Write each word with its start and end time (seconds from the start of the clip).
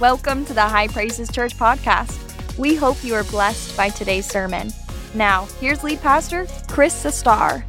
Welcome 0.00 0.46
to 0.46 0.54
the 0.54 0.62
High 0.62 0.88
Praises 0.88 1.30
Church 1.30 1.58
podcast. 1.58 2.56
We 2.56 2.74
hope 2.74 3.04
you 3.04 3.14
are 3.16 3.24
blessed 3.24 3.76
by 3.76 3.90
today's 3.90 4.24
sermon. 4.24 4.72
Now, 5.12 5.44
here's 5.60 5.84
lead 5.84 6.00
pastor 6.00 6.46
Chris 6.68 7.04
Sestar. 7.04 7.62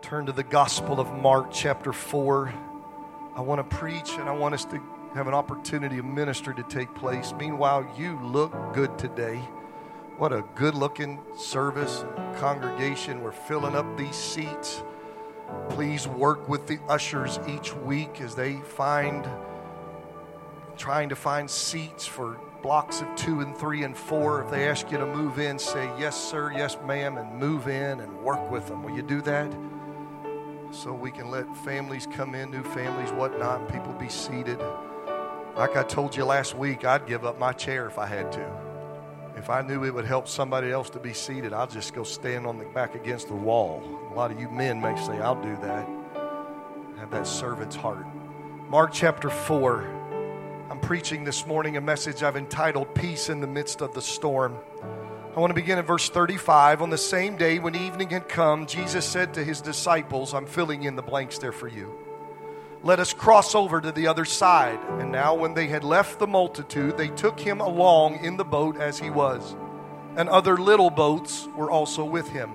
Turn 0.00 0.24
to 0.24 0.32
the 0.32 0.42
Gospel 0.44 0.98
of 0.98 1.12
Mark, 1.12 1.52
chapter 1.52 1.92
4. 1.92 2.54
I 3.36 3.42
want 3.42 3.58
to 3.58 3.76
preach 3.76 4.12
and 4.12 4.26
I 4.26 4.32
want 4.32 4.54
us 4.54 4.64
to 4.64 4.82
have 5.12 5.28
an 5.28 5.34
opportunity 5.34 5.98
of 5.98 6.06
ministry 6.06 6.54
to 6.54 6.62
take 6.70 6.94
place. 6.94 7.34
Meanwhile, 7.38 7.86
you 7.98 8.18
look 8.22 8.54
good 8.72 8.98
today. 8.98 9.36
What 10.16 10.32
a 10.32 10.42
good 10.54 10.74
looking 10.74 11.20
service, 11.36 12.02
congregation. 12.36 13.20
We're 13.20 13.32
filling 13.32 13.76
up 13.76 13.98
these 13.98 14.16
seats. 14.16 14.82
Please 15.70 16.06
work 16.06 16.48
with 16.48 16.66
the 16.66 16.78
ushers 16.88 17.38
each 17.48 17.74
week 17.74 18.20
as 18.20 18.34
they 18.34 18.56
find, 18.56 19.28
trying 20.76 21.08
to 21.08 21.16
find 21.16 21.50
seats 21.50 22.06
for 22.06 22.38
blocks 22.62 23.00
of 23.00 23.08
two 23.16 23.40
and 23.40 23.56
three 23.56 23.84
and 23.84 23.96
four. 23.96 24.42
If 24.42 24.50
they 24.50 24.68
ask 24.68 24.90
you 24.90 24.98
to 24.98 25.06
move 25.06 25.38
in, 25.38 25.58
say, 25.58 25.90
Yes, 25.98 26.22
sir, 26.22 26.52
yes, 26.52 26.76
ma'am, 26.86 27.16
and 27.16 27.38
move 27.38 27.68
in 27.68 28.00
and 28.00 28.22
work 28.22 28.50
with 28.50 28.66
them. 28.66 28.82
Will 28.82 28.94
you 28.94 29.02
do 29.02 29.20
that? 29.22 29.52
So 30.72 30.92
we 30.92 31.10
can 31.10 31.30
let 31.30 31.56
families 31.58 32.06
come 32.06 32.34
in, 32.34 32.50
new 32.50 32.62
families, 32.62 33.10
whatnot, 33.10 33.72
people 33.72 33.92
be 33.94 34.08
seated. 34.08 34.60
Like 35.56 35.76
I 35.76 35.82
told 35.82 36.16
you 36.16 36.24
last 36.24 36.54
week, 36.54 36.84
I'd 36.84 37.06
give 37.06 37.24
up 37.24 37.38
my 37.38 37.52
chair 37.52 37.86
if 37.86 37.98
I 37.98 38.06
had 38.06 38.30
to. 38.32 38.69
If 39.36 39.48
I 39.48 39.62
knew 39.62 39.84
it 39.84 39.94
would 39.94 40.04
help 40.04 40.28
somebody 40.28 40.70
else 40.70 40.90
to 40.90 40.98
be 40.98 41.12
seated, 41.12 41.52
I'll 41.52 41.66
just 41.66 41.94
go 41.94 42.02
stand 42.02 42.46
on 42.46 42.58
the 42.58 42.64
back 42.66 42.94
against 42.94 43.28
the 43.28 43.34
wall. 43.34 43.82
A 44.10 44.14
lot 44.14 44.30
of 44.30 44.40
you 44.40 44.50
men 44.50 44.80
may 44.80 44.96
say, 44.96 45.18
I'll 45.20 45.40
do 45.40 45.56
that. 45.62 45.88
Have 46.98 47.10
that 47.10 47.26
servant's 47.26 47.76
heart. 47.76 48.06
Mark 48.68 48.90
chapter 48.92 49.30
4. 49.30 50.66
I'm 50.70 50.80
preaching 50.80 51.24
this 51.24 51.46
morning 51.46 51.76
a 51.76 51.80
message 51.80 52.22
I've 52.22 52.36
entitled 52.36 52.94
Peace 52.94 53.28
in 53.28 53.40
the 53.40 53.46
Midst 53.46 53.80
of 53.80 53.94
the 53.94 54.02
Storm. 54.02 54.56
I 55.34 55.38
want 55.38 55.50
to 55.50 55.54
begin 55.54 55.78
at 55.78 55.86
verse 55.86 56.08
35. 56.08 56.82
On 56.82 56.90
the 56.90 56.98
same 56.98 57.36
day 57.36 57.58
when 57.60 57.76
evening 57.76 58.10
had 58.10 58.28
come, 58.28 58.66
Jesus 58.66 59.04
said 59.04 59.32
to 59.34 59.44
his 59.44 59.60
disciples, 59.60 60.34
I'm 60.34 60.46
filling 60.46 60.82
in 60.82 60.96
the 60.96 61.02
blanks 61.02 61.38
there 61.38 61.52
for 61.52 61.68
you. 61.68 61.96
Let 62.82 62.98
us 62.98 63.12
cross 63.12 63.54
over 63.54 63.80
to 63.80 63.92
the 63.92 64.06
other 64.06 64.24
side. 64.24 64.78
And 64.98 65.12
now, 65.12 65.34
when 65.34 65.54
they 65.54 65.66
had 65.66 65.84
left 65.84 66.18
the 66.18 66.26
multitude, 66.26 66.96
they 66.96 67.08
took 67.08 67.38
him 67.38 67.60
along 67.60 68.24
in 68.24 68.36
the 68.36 68.44
boat 68.44 68.78
as 68.78 68.98
he 68.98 69.10
was. 69.10 69.54
And 70.16 70.28
other 70.28 70.56
little 70.56 70.90
boats 70.90 71.46
were 71.54 71.70
also 71.70 72.04
with 72.04 72.28
him. 72.28 72.50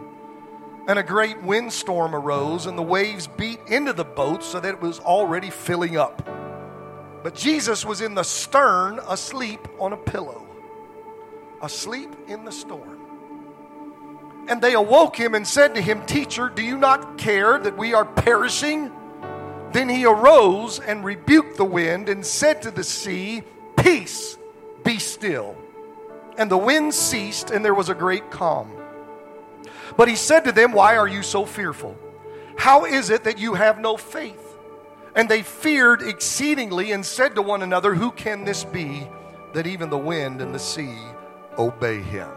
And 0.87 0.99
a 0.99 1.03
great 1.03 1.41
windstorm 1.41 2.15
arose, 2.15 2.65
and 2.65 2.77
the 2.77 2.83
waves 2.83 3.27
beat 3.27 3.59
into 3.67 3.93
the 3.93 4.05
boat 4.05 4.43
so 4.43 4.59
that 4.59 4.75
it 4.75 4.81
was 4.81 4.99
already 4.99 5.49
filling 5.49 5.97
up. 5.97 6.27
But 7.23 7.35
Jesus 7.35 7.85
was 7.85 8.01
in 8.01 8.13
the 8.13 8.23
stern, 8.23 8.99
asleep 9.07 9.67
on 9.79 9.93
a 9.93 9.97
pillow 9.97 10.45
asleep 11.65 12.15
in 12.27 12.45
the 12.45 12.51
storm. 12.51 12.99
And 14.47 14.61
they 14.61 14.75
awoke 14.75 15.15
him 15.15 15.33
and 15.33 15.47
said 15.47 15.75
to 15.75 15.81
him, 15.81 16.05
Teacher, 16.05 16.49
do 16.49 16.61
you 16.61 16.77
not 16.77 17.17
care 17.17 17.57
that 17.57 17.77
we 17.77 17.93
are 17.93 18.05
perishing? 18.05 18.91
Then 19.75 19.89
he 19.89 20.05
arose 20.05 20.79
and 20.79 21.03
rebuked 21.03 21.57
the 21.57 21.65
wind 21.65 22.07
and 22.07 22.25
said 22.25 22.61
to 22.61 22.71
the 22.71 22.81
sea, 22.81 23.43
Peace, 23.75 24.37
be 24.85 24.99
still. 24.99 25.57
And 26.37 26.49
the 26.49 26.57
wind 26.57 26.93
ceased, 26.93 27.51
and 27.51 27.65
there 27.65 27.73
was 27.73 27.89
a 27.89 27.93
great 27.93 28.31
calm. 28.31 28.71
But 29.97 30.07
he 30.07 30.15
said 30.15 30.45
to 30.45 30.53
them, 30.53 30.71
Why 30.71 30.95
are 30.95 31.09
you 31.09 31.21
so 31.21 31.45
fearful? 31.45 31.97
How 32.55 32.85
is 32.85 33.09
it 33.09 33.25
that 33.25 33.37
you 33.37 33.55
have 33.55 33.77
no 33.77 33.97
faith? 33.97 34.57
And 35.13 35.27
they 35.27 35.41
feared 35.41 36.01
exceedingly 36.01 36.93
and 36.93 37.05
said 37.05 37.35
to 37.35 37.41
one 37.41 37.61
another, 37.61 37.95
Who 37.95 38.11
can 38.11 38.45
this 38.45 38.63
be 38.63 39.05
that 39.51 39.67
even 39.67 39.89
the 39.89 39.97
wind 39.97 40.41
and 40.41 40.55
the 40.55 40.59
sea 40.59 40.97
obey 41.57 41.99
him. 41.99 42.31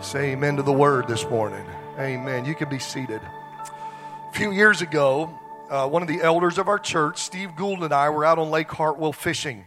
Say 0.00 0.34
amen 0.34 0.54
to 0.58 0.62
the 0.62 0.72
word 0.72 1.08
this 1.08 1.24
morning. 1.24 1.66
Amen. 1.98 2.44
You 2.44 2.54
can 2.54 2.68
be 2.68 2.78
seated. 2.78 3.22
A 3.22 4.32
few 4.34 4.52
years 4.52 4.82
ago, 4.82 5.36
uh, 5.70 5.88
one 5.88 6.02
of 6.02 6.08
the 6.08 6.20
elders 6.20 6.58
of 6.58 6.68
our 6.68 6.78
church, 6.78 7.18
Steve 7.18 7.54
Gould, 7.56 7.84
and 7.84 7.94
I 7.94 8.10
were 8.10 8.24
out 8.24 8.38
on 8.38 8.50
Lake 8.50 8.70
Hartwell 8.70 9.12
fishing. 9.12 9.64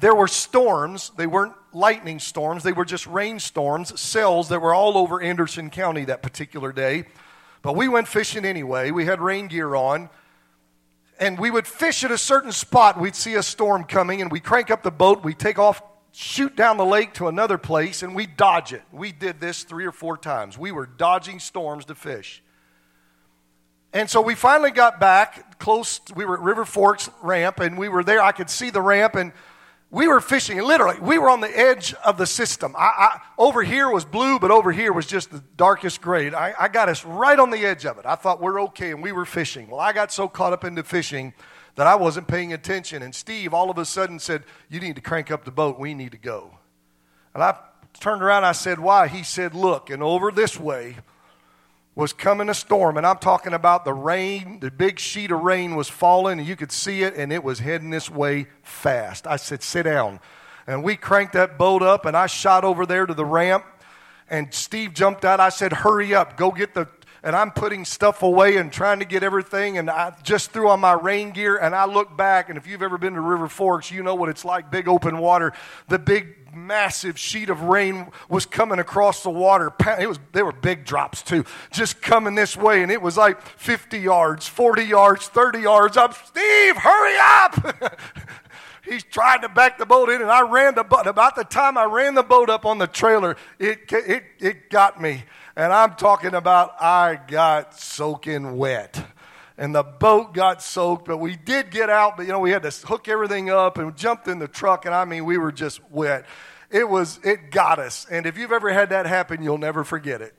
There 0.00 0.14
were 0.14 0.28
storms. 0.28 1.12
They 1.16 1.26
weren't 1.26 1.54
lightning 1.72 2.18
storms, 2.18 2.62
they 2.62 2.72
were 2.72 2.84
just 2.84 3.06
rainstorms, 3.06 3.98
cells 4.00 4.48
that 4.48 4.60
were 4.60 4.74
all 4.74 4.98
over 4.98 5.22
Anderson 5.22 5.70
County 5.70 6.06
that 6.06 6.22
particular 6.22 6.72
day. 6.72 7.04
But 7.62 7.76
we 7.76 7.86
went 7.86 8.08
fishing 8.08 8.44
anyway. 8.44 8.90
We 8.90 9.04
had 9.04 9.20
rain 9.20 9.48
gear 9.48 9.74
on. 9.74 10.10
And 11.18 11.38
we 11.38 11.50
would 11.50 11.66
fish 11.66 12.04
at 12.04 12.10
a 12.10 12.18
certain 12.18 12.52
spot. 12.52 13.00
We'd 13.00 13.14
see 13.14 13.34
a 13.34 13.42
storm 13.42 13.84
coming, 13.84 14.20
and 14.20 14.30
we 14.30 14.40
crank 14.40 14.70
up 14.70 14.82
the 14.82 14.90
boat. 14.90 15.24
We 15.24 15.32
take 15.32 15.58
off 15.58 15.82
shoot 16.12 16.56
down 16.56 16.78
the 16.78 16.84
lake 16.84 17.12
to 17.12 17.28
another 17.28 17.58
place 17.58 18.02
and 18.02 18.16
we 18.16 18.24
dodge 18.24 18.72
it. 18.72 18.82
We 18.90 19.12
did 19.12 19.38
this 19.38 19.64
three 19.64 19.84
or 19.84 19.92
four 19.92 20.16
times. 20.16 20.56
We 20.56 20.72
were 20.72 20.86
dodging 20.86 21.40
storms 21.40 21.84
to 21.84 21.94
fish. 21.94 22.42
And 23.92 24.10
so 24.10 24.20
we 24.20 24.34
finally 24.34 24.70
got 24.70 25.00
back 25.00 25.58
close. 25.58 26.00
We 26.14 26.24
were 26.24 26.34
at 26.34 26.42
River 26.42 26.64
Forks 26.64 27.10
ramp 27.22 27.60
and 27.60 27.78
we 27.78 27.88
were 27.88 28.04
there. 28.04 28.20
I 28.20 28.32
could 28.32 28.50
see 28.50 28.70
the 28.70 28.82
ramp 28.82 29.14
and 29.14 29.32
we 29.90 30.08
were 30.08 30.20
fishing. 30.20 30.60
Literally, 30.60 30.98
we 31.00 31.18
were 31.18 31.30
on 31.30 31.40
the 31.40 31.58
edge 31.58 31.94
of 32.04 32.18
the 32.18 32.26
system. 32.26 32.74
I, 32.76 32.92
I, 32.98 33.20
over 33.38 33.62
here 33.62 33.88
was 33.88 34.04
blue, 34.04 34.38
but 34.38 34.50
over 34.50 34.72
here 34.72 34.92
was 34.92 35.06
just 35.06 35.30
the 35.30 35.42
darkest 35.56 36.00
grade. 36.00 36.34
I, 36.34 36.54
I 36.58 36.68
got 36.68 36.88
us 36.88 37.04
right 37.04 37.38
on 37.38 37.50
the 37.50 37.64
edge 37.64 37.86
of 37.86 37.98
it. 37.98 38.04
I 38.04 38.16
thought 38.16 38.40
we're 38.40 38.60
okay 38.62 38.90
and 38.90 39.02
we 39.02 39.12
were 39.12 39.24
fishing. 39.24 39.68
Well, 39.68 39.80
I 39.80 39.92
got 39.92 40.12
so 40.12 40.28
caught 40.28 40.52
up 40.52 40.64
into 40.64 40.82
fishing 40.82 41.32
that 41.76 41.86
I 41.86 41.94
wasn't 41.94 42.26
paying 42.26 42.52
attention. 42.52 43.02
And 43.02 43.14
Steve 43.14 43.54
all 43.54 43.70
of 43.70 43.78
a 43.78 43.84
sudden 43.84 44.18
said, 44.18 44.42
You 44.68 44.80
need 44.80 44.96
to 44.96 45.02
crank 45.02 45.30
up 45.30 45.44
the 45.44 45.50
boat. 45.52 45.78
We 45.78 45.94
need 45.94 46.12
to 46.12 46.18
go. 46.18 46.58
And 47.32 47.42
I 47.42 47.56
turned 48.00 48.22
around. 48.22 48.44
I 48.44 48.52
said, 48.52 48.80
Why? 48.80 49.08
He 49.08 49.22
said, 49.22 49.54
Look, 49.54 49.88
and 49.88 50.02
over 50.02 50.32
this 50.32 50.58
way 50.58 50.96
was 51.96 52.12
coming 52.12 52.48
a 52.48 52.54
storm. 52.54 52.96
And 52.96 53.06
I'm 53.06 53.18
talking 53.18 53.54
about 53.54 53.84
the 53.84 53.94
rain, 53.94 54.60
the 54.60 54.70
big 54.70 55.00
sheet 55.00 55.32
of 55.32 55.40
rain 55.40 55.74
was 55.74 55.88
falling, 55.88 56.38
and 56.38 56.46
you 56.46 56.54
could 56.54 56.70
see 56.70 57.02
it, 57.02 57.16
and 57.16 57.32
it 57.32 57.42
was 57.42 57.58
heading 57.58 57.90
this 57.90 58.08
way 58.08 58.46
fast. 58.62 59.26
I 59.26 59.34
said, 59.36 59.64
Sit 59.64 59.82
down. 59.82 60.20
And 60.68 60.84
we 60.84 60.96
cranked 60.96 61.32
that 61.32 61.58
boat 61.58 61.82
up, 61.82 62.06
and 62.06 62.16
I 62.16 62.26
shot 62.26 62.62
over 62.62 62.86
there 62.86 63.06
to 63.06 63.14
the 63.14 63.24
ramp. 63.24 63.64
And 64.28 64.52
Steve 64.52 64.94
jumped 64.94 65.24
out. 65.24 65.40
I 65.40 65.48
said, 65.48 65.72
Hurry 65.72 66.14
up, 66.14 66.36
go 66.36 66.52
get 66.52 66.74
the 66.74 66.86
and 67.26 67.34
I'm 67.34 67.50
putting 67.50 67.84
stuff 67.84 68.22
away 68.22 68.56
and 68.56 68.72
trying 68.72 69.00
to 69.00 69.04
get 69.04 69.24
everything. 69.24 69.78
And 69.78 69.90
I 69.90 70.14
just 70.22 70.52
threw 70.52 70.68
on 70.68 70.78
my 70.78 70.92
rain 70.92 71.32
gear 71.32 71.56
and 71.56 71.74
I 71.74 71.84
look 71.84 72.16
back. 72.16 72.48
And 72.50 72.56
if 72.56 72.68
you've 72.68 72.82
ever 72.82 72.98
been 72.98 73.14
to 73.14 73.20
River 73.20 73.48
Forks, 73.48 73.90
you 73.90 74.04
know 74.04 74.14
what 74.14 74.28
it's 74.28 74.44
like 74.44 74.70
big 74.70 74.86
open 74.86 75.18
water. 75.18 75.52
The 75.88 75.98
big 75.98 76.45
massive 76.56 77.18
sheet 77.18 77.50
of 77.50 77.62
rain 77.62 78.10
was 78.28 78.46
coming 78.46 78.78
across 78.78 79.22
the 79.22 79.30
water. 79.30 79.72
It 79.98 80.08
was, 80.08 80.18
they 80.32 80.42
were 80.42 80.52
big 80.52 80.84
drops 80.84 81.22
too, 81.22 81.44
just 81.70 82.02
coming 82.02 82.34
this 82.34 82.56
way. 82.56 82.82
And 82.82 82.90
it 82.90 83.00
was 83.00 83.16
like 83.16 83.40
50 83.42 83.98
yards, 83.98 84.48
40 84.48 84.82
yards, 84.82 85.28
30 85.28 85.60
yards 85.60 85.96
up. 85.96 86.14
Steve, 86.14 86.76
hurry 86.76 87.16
up! 87.20 88.00
he's 88.84 89.04
trying 89.04 89.42
to 89.42 89.48
back 89.48 89.78
the 89.78 89.86
boat 89.86 90.08
in, 90.08 90.22
and 90.22 90.30
I 90.30 90.42
ran 90.42 90.74
the 90.74 90.84
boat. 90.84 91.06
About 91.06 91.36
the 91.36 91.44
time 91.44 91.76
I 91.76 91.84
ran 91.84 92.14
the 92.14 92.22
boat 92.22 92.48
up 92.48 92.64
on 92.64 92.78
the 92.78 92.86
trailer, 92.86 93.36
it, 93.58 93.92
it, 93.92 94.24
it 94.38 94.70
got 94.70 95.00
me. 95.00 95.24
And 95.56 95.72
I'm 95.72 95.94
talking 95.94 96.34
about 96.34 96.80
I 96.80 97.18
got 97.26 97.78
soaking 97.78 98.56
wet. 98.56 99.04
And 99.58 99.74
the 99.74 99.82
boat 99.82 100.34
got 100.34 100.62
soaked, 100.62 101.06
but 101.06 101.16
we 101.16 101.36
did 101.36 101.70
get 101.70 101.88
out. 101.88 102.16
But 102.16 102.26
you 102.26 102.32
know, 102.32 102.40
we 102.40 102.50
had 102.50 102.62
to 102.62 102.70
hook 102.70 103.08
everything 103.08 103.48
up 103.50 103.78
and 103.78 103.96
jumped 103.96 104.28
in 104.28 104.38
the 104.38 104.48
truck. 104.48 104.84
And 104.84 104.94
I 104.94 105.04
mean, 105.04 105.24
we 105.24 105.38
were 105.38 105.52
just 105.52 105.80
wet. 105.90 106.26
It 106.70 106.88
was, 106.88 107.20
it 107.24 107.50
got 107.50 107.78
us. 107.78 108.06
And 108.10 108.26
if 108.26 108.36
you've 108.36 108.52
ever 108.52 108.70
had 108.72 108.90
that 108.90 109.06
happen, 109.06 109.42
you'll 109.42 109.58
never 109.58 109.84
forget 109.84 110.20
it. 110.20 110.34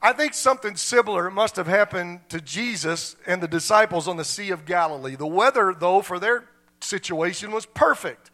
I 0.00 0.12
think 0.12 0.34
something 0.34 0.76
similar 0.76 1.30
must 1.30 1.56
have 1.56 1.66
happened 1.66 2.20
to 2.28 2.40
Jesus 2.40 3.16
and 3.26 3.42
the 3.42 3.48
disciples 3.48 4.06
on 4.06 4.16
the 4.16 4.24
Sea 4.24 4.50
of 4.50 4.64
Galilee. 4.64 5.16
The 5.16 5.26
weather, 5.26 5.74
though, 5.78 6.02
for 6.02 6.18
their 6.18 6.48
situation 6.80 7.50
was 7.50 7.66
perfect. 7.66 8.30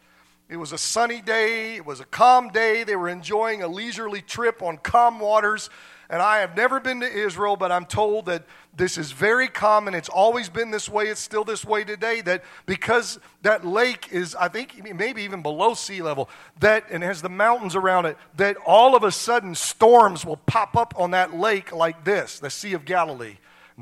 It 0.49 0.57
was 0.57 0.71
a 0.71 0.77
sunny 0.77 1.21
day, 1.21 1.75
it 1.75 1.85
was 1.85 1.99
a 1.99 2.05
calm 2.05 2.49
day. 2.49 2.83
They 2.83 2.95
were 2.95 3.09
enjoying 3.09 3.63
a 3.63 3.67
leisurely 3.67 4.21
trip 4.21 4.61
on 4.61 4.77
calm 4.77 5.19
waters. 5.19 5.69
And 6.09 6.21
I 6.21 6.39
have 6.39 6.55
never 6.55 6.79
been 6.79 6.99
to 6.99 7.11
Israel, 7.11 7.55
but 7.55 7.71
I'm 7.71 7.85
told 7.85 8.25
that 8.25 8.43
this 8.75 8.97
is 8.97 9.11
very 9.11 9.47
common. 9.47 9.93
It's 9.93 10.09
always 10.09 10.49
been 10.49 10.71
this 10.71 10.89
way. 10.89 11.05
It's 11.07 11.21
still 11.21 11.43
this 11.43 11.63
way 11.63 11.83
today. 11.83 12.21
That 12.21 12.43
because 12.65 13.19
that 13.41 13.65
lake 13.65 14.09
is, 14.11 14.35
I 14.35 14.47
think, 14.47 14.93
maybe 14.95 15.23
even 15.23 15.41
below 15.41 15.73
sea 15.73 16.01
level, 16.01 16.29
that 16.59 16.85
and 16.89 17.03
has 17.03 17.21
the 17.21 17.29
mountains 17.29 17.75
around 17.75 18.05
it, 18.05 18.17
that 18.37 18.57
all 18.65 18.95
of 18.95 19.03
a 19.03 19.11
sudden 19.11 19.55
storms 19.55 20.25
will 20.25 20.37
pop 20.37 20.75
up 20.75 20.93
on 20.97 21.11
that 21.11 21.33
lake 21.33 21.71
like 21.71 22.03
this, 22.03 22.39
the 22.39 22.49
Sea 22.49 22.73
of 22.73 22.85
Galilee. 22.85 23.37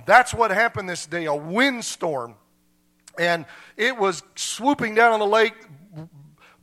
That's 0.05 0.33
what 0.33 0.51
happened 0.51 0.89
this 0.89 1.05
day 1.05 1.25
a 1.25 1.35
windstorm. 1.35 2.35
And 3.19 3.45
it 3.75 3.97
was 3.97 4.23
swooping 4.35 4.95
down 4.95 5.13
on 5.13 5.19
the 5.19 5.25
lake. 5.25 5.53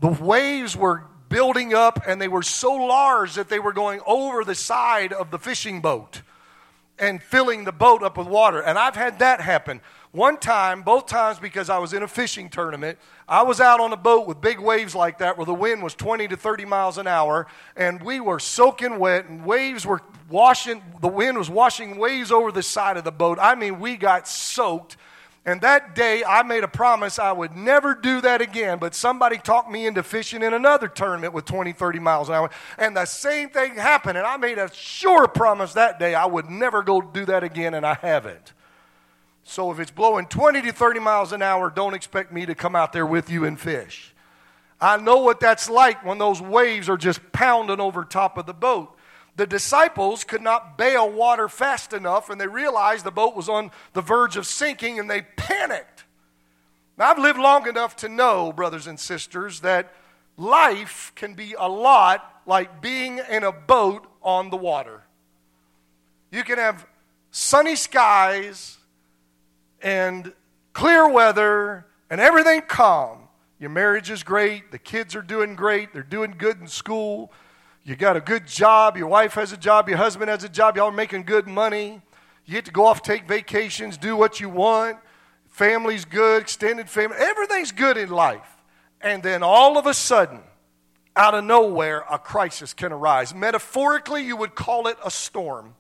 The 0.00 0.08
waves 0.08 0.76
were 0.76 1.04
building 1.28 1.74
up, 1.74 2.00
and 2.06 2.20
they 2.20 2.28
were 2.28 2.42
so 2.42 2.72
large 2.72 3.34
that 3.34 3.48
they 3.48 3.58
were 3.58 3.72
going 3.72 4.00
over 4.06 4.44
the 4.44 4.54
side 4.54 5.12
of 5.12 5.30
the 5.30 5.38
fishing 5.38 5.80
boat 5.80 6.22
and 6.98 7.22
filling 7.22 7.64
the 7.64 7.72
boat 7.72 8.02
up 8.02 8.16
with 8.16 8.26
water. 8.26 8.60
And 8.60 8.78
I've 8.78 8.96
had 8.96 9.20
that 9.20 9.40
happen. 9.40 9.80
One 10.10 10.38
time, 10.38 10.82
both 10.82 11.06
times 11.06 11.38
because 11.38 11.68
I 11.68 11.78
was 11.78 11.92
in 11.92 12.02
a 12.02 12.08
fishing 12.08 12.48
tournament, 12.48 12.98
I 13.28 13.42
was 13.42 13.60
out 13.60 13.78
on 13.78 13.92
a 13.92 13.96
boat 13.96 14.26
with 14.26 14.40
big 14.40 14.58
waves 14.58 14.94
like 14.94 15.18
that 15.18 15.36
where 15.36 15.44
the 15.44 15.54
wind 15.54 15.82
was 15.82 15.94
20 15.94 16.28
to 16.28 16.36
30 16.36 16.64
miles 16.64 16.96
an 16.96 17.06
hour, 17.06 17.46
and 17.76 18.02
we 18.02 18.18
were 18.18 18.38
soaking 18.38 18.98
wet, 18.98 19.26
and 19.26 19.44
waves 19.44 19.84
were 19.84 20.00
washing, 20.30 20.82
the 21.00 21.08
wind 21.08 21.36
was 21.36 21.50
washing 21.50 21.98
waves 21.98 22.32
over 22.32 22.50
the 22.50 22.62
side 22.62 22.96
of 22.96 23.04
the 23.04 23.12
boat. 23.12 23.38
I 23.40 23.54
mean, 23.54 23.80
we 23.80 23.96
got 23.96 24.26
soaked. 24.26 24.96
And 25.48 25.62
that 25.62 25.94
day, 25.94 26.22
I 26.24 26.42
made 26.42 26.62
a 26.62 26.68
promise 26.68 27.18
I 27.18 27.32
would 27.32 27.56
never 27.56 27.94
do 27.94 28.20
that 28.20 28.42
again. 28.42 28.78
But 28.78 28.94
somebody 28.94 29.38
talked 29.38 29.70
me 29.70 29.86
into 29.86 30.02
fishing 30.02 30.42
in 30.42 30.52
another 30.52 30.88
tournament 30.88 31.32
with 31.32 31.46
20, 31.46 31.72
30 31.72 31.98
miles 32.00 32.28
an 32.28 32.34
hour. 32.34 32.50
And 32.76 32.94
the 32.94 33.06
same 33.06 33.48
thing 33.48 33.76
happened. 33.76 34.18
And 34.18 34.26
I 34.26 34.36
made 34.36 34.58
a 34.58 34.70
sure 34.74 35.26
promise 35.26 35.72
that 35.72 35.98
day 35.98 36.14
I 36.14 36.26
would 36.26 36.50
never 36.50 36.82
go 36.82 37.00
do 37.00 37.24
that 37.24 37.44
again, 37.44 37.72
and 37.72 37.86
I 37.86 37.94
haven't. 37.94 38.52
So 39.42 39.70
if 39.70 39.80
it's 39.80 39.90
blowing 39.90 40.26
20 40.26 40.60
to 40.60 40.70
30 40.70 41.00
miles 41.00 41.32
an 41.32 41.40
hour, 41.40 41.70
don't 41.70 41.94
expect 41.94 42.30
me 42.30 42.44
to 42.44 42.54
come 42.54 42.76
out 42.76 42.92
there 42.92 43.06
with 43.06 43.30
you 43.30 43.46
and 43.46 43.58
fish. 43.58 44.14
I 44.82 44.98
know 44.98 45.16
what 45.16 45.40
that's 45.40 45.70
like 45.70 46.04
when 46.04 46.18
those 46.18 46.42
waves 46.42 46.90
are 46.90 46.98
just 46.98 47.20
pounding 47.32 47.80
over 47.80 48.04
top 48.04 48.36
of 48.36 48.44
the 48.44 48.52
boat. 48.52 48.97
The 49.38 49.46
disciples 49.46 50.24
could 50.24 50.42
not 50.42 50.76
bail 50.76 51.08
water 51.08 51.48
fast 51.48 51.92
enough 51.92 52.28
and 52.28 52.40
they 52.40 52.48
realized 52.48 53.04
the 53.04 53.12
boat 53.12 53.36
was 53.36 53.48
on 53.48 53.70
the 53.92 54.02
verge 54.02 54.36
of 54.36 54.48
sinking 54.48 54.98
and 54.98 55.08
they 55.08 55.22
panicked. 55.22 56.02
Now, 56.98 57.12
I've 57.12 57.20
lived 57.20 57.38
long 57.38 57.68
enough 57.68 57.94
to 57.98 58.08
know, 58.08 58.52
brothers 58.52 58.88
and 58.88 58.98
sisters, 58.98 59.60
that 59.60 59.94
life 60.36 61.12
can 61.14 61.34
be 61.34 61.54
a 61.56 61.68
lot 61.68 62.42
like 62.46 62.82
being 62.82 63.20
in 63.30 63.44
a 63.44 63.52
boat 63.52 64.08
on 64.24 64.50
the 64.50 64.56
water. 64.56 65.04
You 66.32 66.42
can 66.42 66.58
have 66.58 66.84
sunny 67.30 67.76
skies 67.76 68.76
and 69.80 70.32
clear 70.72 71.08
weather 71.08 71.86
and 72.10 72.20
everything 72.20 72.62
calm. 72.62 73.28
Your 73.60 73.70
marriage 73.70 74.10
is 74.10 74.24
great, 74.24 74.72
the 74.72 74.78
kids 74.78 75.14
are 75.14 75.22
doing 75.22 75.54
great, 75.54 75.92
they're 75.92 76.02
doing 76.02 76.34
good 76.36 76.60
in 76.60 76.66
school, 76.66 77.30
you 77.88 77.96
got 77.96 78.18
a 78.18 78.20
good 78.20 78.46
job, 78.46 78.98
your 78.98 79.06
wife 79.06 79.32
has 79.32 79.50
a 79.52 79.56
job, 79.56 79.88
your 79.88 79.96
husband 79.96 80.28
has 80.28 80.44
a 80.44 80.48
job, 80.48 80.76
y'all 80.76 80.88
are 80.88 80.92
making 80.92 81.22
good 81.22 81.46
money. 81.46 82.02
You 82.44 82.54
get 82.54 82.66
to 82.66 82.70
go 82.70 82.84
off, 82.84 83.00
take 83.00 83.26
vacations, 83.26 83.96
do 83.96 84.14
what 84.14 84.40
you 84.40 84.50
want. 84.50 84.98
Family's 85.46 86.04
good, 86.04 86.42
extended 86.42 86.90
family, 86.90 87.16
everything's 87.18 87.72
good 87.72 87.96
in 87.96 88.10
life. 88.10 88.46
And 89.00 89.22
then 89.22 89.42
all 89.42 89.78
of 89.78 89.86
a 89.86 89.94
sudden, 89.94 90.40
out 91.16 91.34
of 91.34 91.44
nowhere, 91.44 92.04
a 92.10 92.18
crisis 92.18 92.74
can 92.74 92.92
arise. 92.92 93.34
Metaphorically, 93.34 94.22
you 94.22 94.36
would 94.36 94.54
call 94.54 94.86
it 94.86 94.98
a 95.02 95.10
storm. 95.10 95.74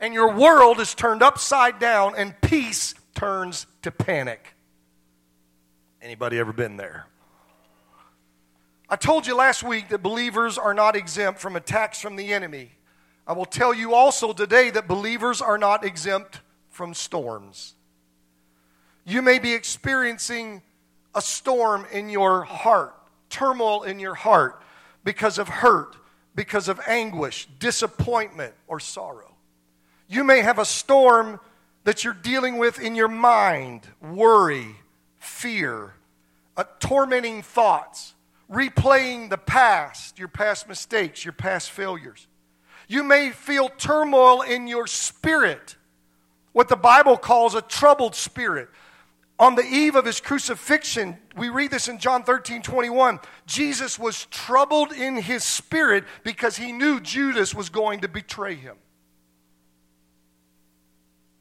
And 0.00 0.12
your 0.12 0.32
world 0.34 0.80
is 0.80 0.96
turned 0.96 1.22
upside 1.22 1.78
down, 1.78 2.14
and 2.16 2.34
peace 2.40 2.94
turns 3.14 3.66
to 3.82 3.92
panic. 3.92 4.54
Anybody 6.02 6.40
ever 6.40 6.52
been 6.52 6.76
there? 6.76 7.06
I 8.88 8.94
told 8.94 9.26
you 9.26 9.36
last 9.36 9.64
week 9.64 9.88
that 9.88 10.02
believers 10.02 10.58
are 10.58 10.74
not 10.74 10.94
exempt 10.94 11.40
from 11.40 11.56
attacks 11.56 12.00
from 12.00 12.14
the 12.14 12.32
enemy. 12.32 12.70
I 13.26 13.32
will 13.32 13.44
tell 13.44 13.74
you 13.74 13.94
also 13.94 14.32
today 14.32 14.70
that 14.70 14.86
believers 14.86 15.42
are 15.42 15.58
not 15.58 15.84
exempt 15.84 16.40
from 16.70 16.94
storms. 16.94 17.74
You 19.04 19.22
may 19.22 19.40
be 19.40 19.54
experiencing 19.54 20.62
a 21.16 21.20
storm 21.20 21.86
in 21.90 22.08
your 22.08 22.44
heart, 22.44 22.94
turmoil 23.28 23.82
in 23.82 23.98
your 23.98 24.14
heart 24.14 24.62
because 25.02 25.38
of 25.38 25.48
hurt, 25.48 25.96
because 26.36 26.68
of 26.68 26.80
anguish, 26.86 27.48
disappointment, 27.58 28.54
or 28.68 28.78
sorrow. 28.78 29.34
You 30.08 30.22
may 30.22 30.42
have 30.42 30.60
a 30.60 30.64
storm 30.64 31.40
that 31.82 32.04
you're 32.04 32.14
dealing 32.14 32.58
with 32.58 32.80
in 32.80 32.94
your 32.94 33.08
mind 33.08 33.82
worry, 34.00 34.76
fear, 35.18 35.94
uh, 36.56 36.64
tormenting 36.78 37.42
thoughts, 37.42 38.14
replaying 38.50 39.30
the 39.30 39.38
past, 39.38 40.18
your 40.18 40.28
past 40.28 40.68
mistakes, 40.68 41.24
your 41.24 41.32
past 41.32 41.70
failures. 41.70 42.26
You 42.88 43.02
may 43.02 43.30
feel 43.30 43.68
turmoil 43.68 44.42
in 44.42 44.66
your 44.66 44.86
spirit, 44.86 45.76
what 46.52 46.68
the 46.68 46.76
Bible 46.76 47.16
calls 47.16 47.54
a 47.54 47.62
troubled 47.62 48.14
spirit. 48.14 48.68
On 49.38 49.54
the 49.54 49.64
eve 49.64 49.96
of 49.96 50.06
his 50.06 50.20
crucifixion, 50.20 51.18
we 51.36 51.50
read 51.50 51.70
this 51.70 51.88
in 51.88 51.98
John 51.98 52.22
13 52.22 52.62
21. 52.62 53.20
Jesus 53.46 53.98
was 53.98 54.26
troubled 54.26 54.92
in 54.92 55.16
his 55.16 55.44
spirit 55.44 56.04
because 56.22 56.56
he 56.56 56.72
knew 56.72 57.00
Judas 57.00 57.54
was 57.54 57.68
going 57.68 58.00
to 58.00 58.08
betray 58.08 58.54
him 58.54 58.76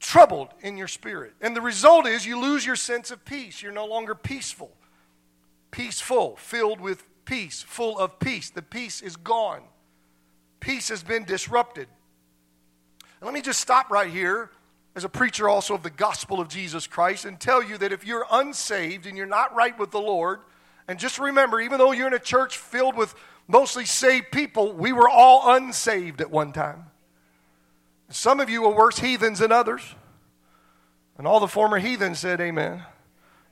troubled 0.05 0.49
in 0.61 0.77
your 0.77 0.87
spirit. 0.87 1.33
And 1.41 1.55
the 1.55 1.61
result 1.61 2.05
is 2.05 2.25
you 2.25 2.39
lose 2.39 2.65
your 2.65 2.75
sense 2.75 3.09
of 3.09 3.25
peace. 3.25 3.61
You're 3.61 3.71
no 3.71 3.85
longer 3.85 4.13
peaceful. 4.13 4.71
Peaceful, 5.71 6.35
filled 6.37 6.79
with 6.79 7.03
peace, 7.25 7.63
full 7.63 7.97
of 7.97 8.19
peace. 8.19 8.49
The 8.49 8.61
peace 8.61 9.01
is 9.01 9.15
gone. 9.17 9.61
Peace 10.59 10.89
has 10.89 11.03
been 11.03 11.25
disrupted. 11.25 11.87
And 13.19 13.25
let 13.25 13.33
me 13.33 13.41
just 13.41 13.59
stop 13.59 13.89
right 13.89 14.09
here 14.09 14.51
as 14.95 15.03
a 15.03 15.09
preacher 15.09 15.49
also 15.49 15.73
of 15.73 15.83
the 15.83 15.89
gospel 15.89 16.39
of 16.39 16.47
Jesus 16.47 16.87
Christ 16.87 17.25
and 17.25 17.39
tell 17.39 17.61
you 17.61 17.77
that 17.77 17.91
if 17.91 18.05
you're 18.05 18.25
unsaved 18.31 19.05
and 19.05 19.17
you're 19.17 19.25
not 19.25 19.53
right 19.53 19.77
with 19.77 19.91
the 19.91 19.99
Lord, 19.99 20.39
and 20.87 20.99
just 20.99 21.19
remember, 21.19 21.59
even 21.59 21.79
though 21.79 21.91
you're 21.91 22.07
in 22.07 22.13
a 22.13 22.19
church 22.19 22.57
filled 22.57 22.95
with 22.95 23.13
mostly 23.47 23.85
saved 23.85 24.31
people, 24.31 24.73
we 24.73 24.93
were 24.93 25.09
all 25.09 25.55
unsaved 25.55 26.21
at 26.21 26.29
one 26.29 26.53
time. 26.53 26.85
Some 28.09 28.39
of 28.39 28.49
you 28.49 28.61
were 28.61 28.75
worse 28.75 28.99
heathens 28.99 29.39
than 29.39 29.51
others. 29.51 29.95
And 31.17 31.25
all 31.25 31.39
the 31.39 31.47
former 31.47 31.79
heathens 31.79 32.19
said, 32.19 32.39
Amen. 32.39 32.83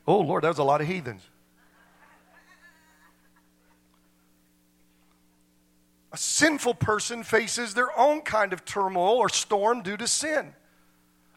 Oh, 0.06 0.20
Lord, 0.20 0.44
that 0.44 0.50
was 0.50 0.60
a 0.60 0.64
lot 0.64 0.82
of 0.82 0.88
heathens. 0.88 1.22
A 6.14 6.18
sinful 6.18 6.76
person 6.76 7.24
faces 7.24 7.74
their 7.74 7.98
own 8.00 8.22
kind 8.22 8.54
of 8.54 8.64
turmoil 8.64 9.18
or 9.18 9.30
storm 9.30 9.82
due 9.82 9.98
to 9.98 10.08
sin. 10.08 10.54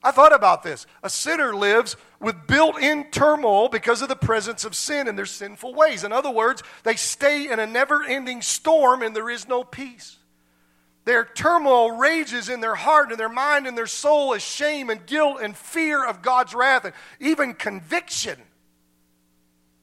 I 0.03 0.11
thought 0.11 0.35
about 0.35 0.63
this. 0.63 0.87
A 1.03 1.11
sinner 1.11 1.57
lives 1.57 1.97
with 2.21 2.47
built 2.47 2.79
in 2.79 3.11
turmoil 3.11 3.69
because 3.69 4.03
of 4.03 4.09
the 4.09 4.15
presence 4.15 4.65
of 4.65 4.77
sin 4.77 5.09
in 5.09 5.17
their 5.17 5.27
sinful 5.27 5.75
ways. 5.75 6.05
In 6.05 6.13
other 6.13 6.31
words, 6.31 6.63
they 6.85 6.95
stay 6.95 7.51
in 7.51 7.59
a 7.59 7.67
never 7.67 8.05
ending 8.05 8.43
storm 8.43 9.03
and 9.03 9.17
there 9.17 9.31
is 9.31 9.49
no 9.49 9.65
peace. 9.65 10.19
Their 11.07 11.25
turmoil 11.25 11.93
rages 11.93 12.49
in 12.49 12.61
their 12.61 12.75
heart 12.75 13.11
and 13.11 13.19
their 13.19 13.29
mind 13.29 13.67
and 13.67 13.79
their 13.79 13.87
soul 13.87 14.35
as 14.35 14.43
shame 14.43 14.91
and 14.91 15.07
guilt 15.07 15.39
and 15.41 15.57
fear 15.57 16.05
of 16.05 16.21
God's 16.21 16.55
wrath 16.55 16.85
and 16.85 16.95
even 17.19 17.55
conviction. 17.55 18.39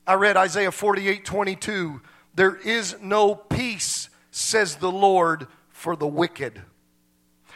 I 0.06 0.14
read 0.16 0.38
Isaiah 0.38 0.72
48 0.72 1.26
22. 1.26 2.02
There 2.36 2.56
is 2.56 2.98
no 3.02 3.36
peace, 3.36 4.10
says 4.36 4.78
the 4.78 4.92
Lord, 4.92 5.48
for 5.70 5.96
the 5.96 6.08
wicked. 6.08 6.62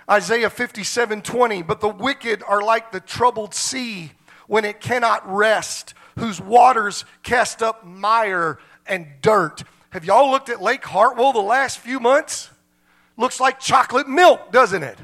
Isaiah 0.10 0.50
57 0.50 1.22
20. 1.22 1.62
But 1.62 1.82
the 1.82 1.90
wicked 1.90 2.44
are 2.48 2.62
like 2.62 2.92
the 2.92 3.00
troubled 3.00 3.54
sea 3.54 4.12
when 4.48 4.66
it 4.66 4.80
cannot 4.80 5.28
rest, 5.30 5.94
whose 6.18 6.40
waters 6.40 7.06
cast 7.24 7.62
up 7.62 7.86
mire 7.86 8.60
and 8.86 9.08
dirt. 9.22 9.64
Have 9.92 10.06
y'all 10.06 10.32
looked 10.32 10.50
at 10.50 10.62
Lake 10.62 10.86
Hartwell 10.86 11.34
the 11.34 11.40
last 11.40 11.80
few 11.80 12.00
months? 12.00 12.50
looks 13.18 13.40
like 13.40 13.60
chocolate 13.60 14.08
milk, 14.08 14.52
doesn't 14.52 14.84
it? 14.84 14.98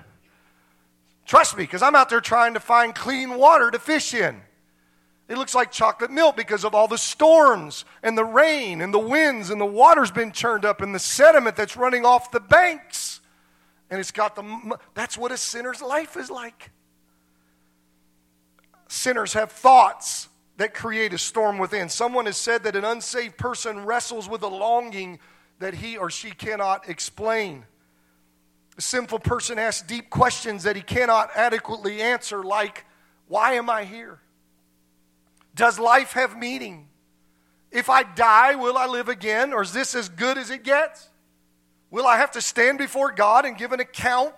Trust 1.25 1.57
me, 1.57 1.63
because 1.63 1.81
I'm 1.81 1.95
out 1.95 2.09
there 2.09 2.21
trying 2.21 2.53
to 2.53 2.59
find 2.59 2.93
clean 2.93 3.35
water 3.35 3.71
to 3.71 3.79
fish 3.79 4.13
in. 4.13 4.41
It 5.29 5.37
looks 5.37 5.55
like 5.55 5.71
chocolate 5.71 6.11
milk 6.11 6.35
because 6.35 6.65
of 6.65 6.75
all 6.75 6.87
the 6.87 6.97
storms 6.97 7.85
and 8.01 8.17
the 8.17 8.25
rain 8.25 8.81
and 8.81 8.93
the 8.93 8.99
winds 8.99 9.49
and 9.49 9.59
the 9.59 9.65
water's 9.65 10.11
been 10.11 10.31
churned 10.31 10.65
up 10.65 10.81
and 10.81 10.93
the 10.93 10.99
sediment 10.99 11.55
that's 11.55 11.77
running 11.77 12.05
off 12.05 12.31
the 12.31 12.41
banks. 12.41 13.21
And 13.89 13.99
it's 13.99 14.11
got 14.11 14.35
the, 14.35 14.77
that's 14.93 15.17
what 15.17 15.31
a 15.31 15.37
sinner's 15.37 15.81
life 15.81 16.17
is 16.17 16.29
like. 16.29 16.71
Sinners 18.87 19.33
have 19.33 19.51
thoughts 19.51 20.27
that 20.57 20.73
create 20.73 21.13
a 21.13 21.17
storm 21.17 21.57
within. 21.57 21.89
Someone 21.89 22.25
has 22.25 22.37
said 22.37 22.63
that 22.63 22.75
an 22.75 22.83
unsaved 22.83 23.37
person 23.37 23.85
wrestles 23.85 24.27
with 24.27 24.43
a 24.43 24.47
longing 24.47 25.19
that 25.59 25.73
he 25.73 25.97
or 25.97 26.09
she 26.09 26.31
cannot 26.31 26.89
explain. 26.89 27.65
A 28.77 28.81
sinful 28.81 29.19
person 29.19 29.57
asks 29.57 29.85
deep 29.87 30.09
questions 30.09 30.63
that 30.63 30.75
he 30.75 30.81
cannot 30.81 31.29
adequately 31.35 32.01
answer, 32.01 32.43
like, 32.43 32.85
Why 33.27 33.53
am 33.53 33.69
I 33.69 33.85
here? 33.85 34.19
Does 35.55 35.79
life 35.79 36.13
have 36.13 36.37
meaning? 36.37 36.87
If 37.71 37.89
I 37.89 38.03
die, 38.03 38.55
will 38.55 38.77
I 38.77 38.85
live 38.85 39.09
again? 39.09 39.53
Or 39.53 39.61
is 39.61 39.73
this 39.73 39.95
as 39.95 40.09
good 40.09 40.37
as 40.37 40.49
it 40.49 40.63
gets? 40.63 41.09
Will 41.89 42.07
I 42.07 42.17
have 42.17 42.31
to 42.31 42.41
stand 42.41 42.77
before 42.77 43.11
God 43.11 43.45
and 43.45 43.57
give 43.57 43.71
an 43.71 43.79
account 43.79 44.33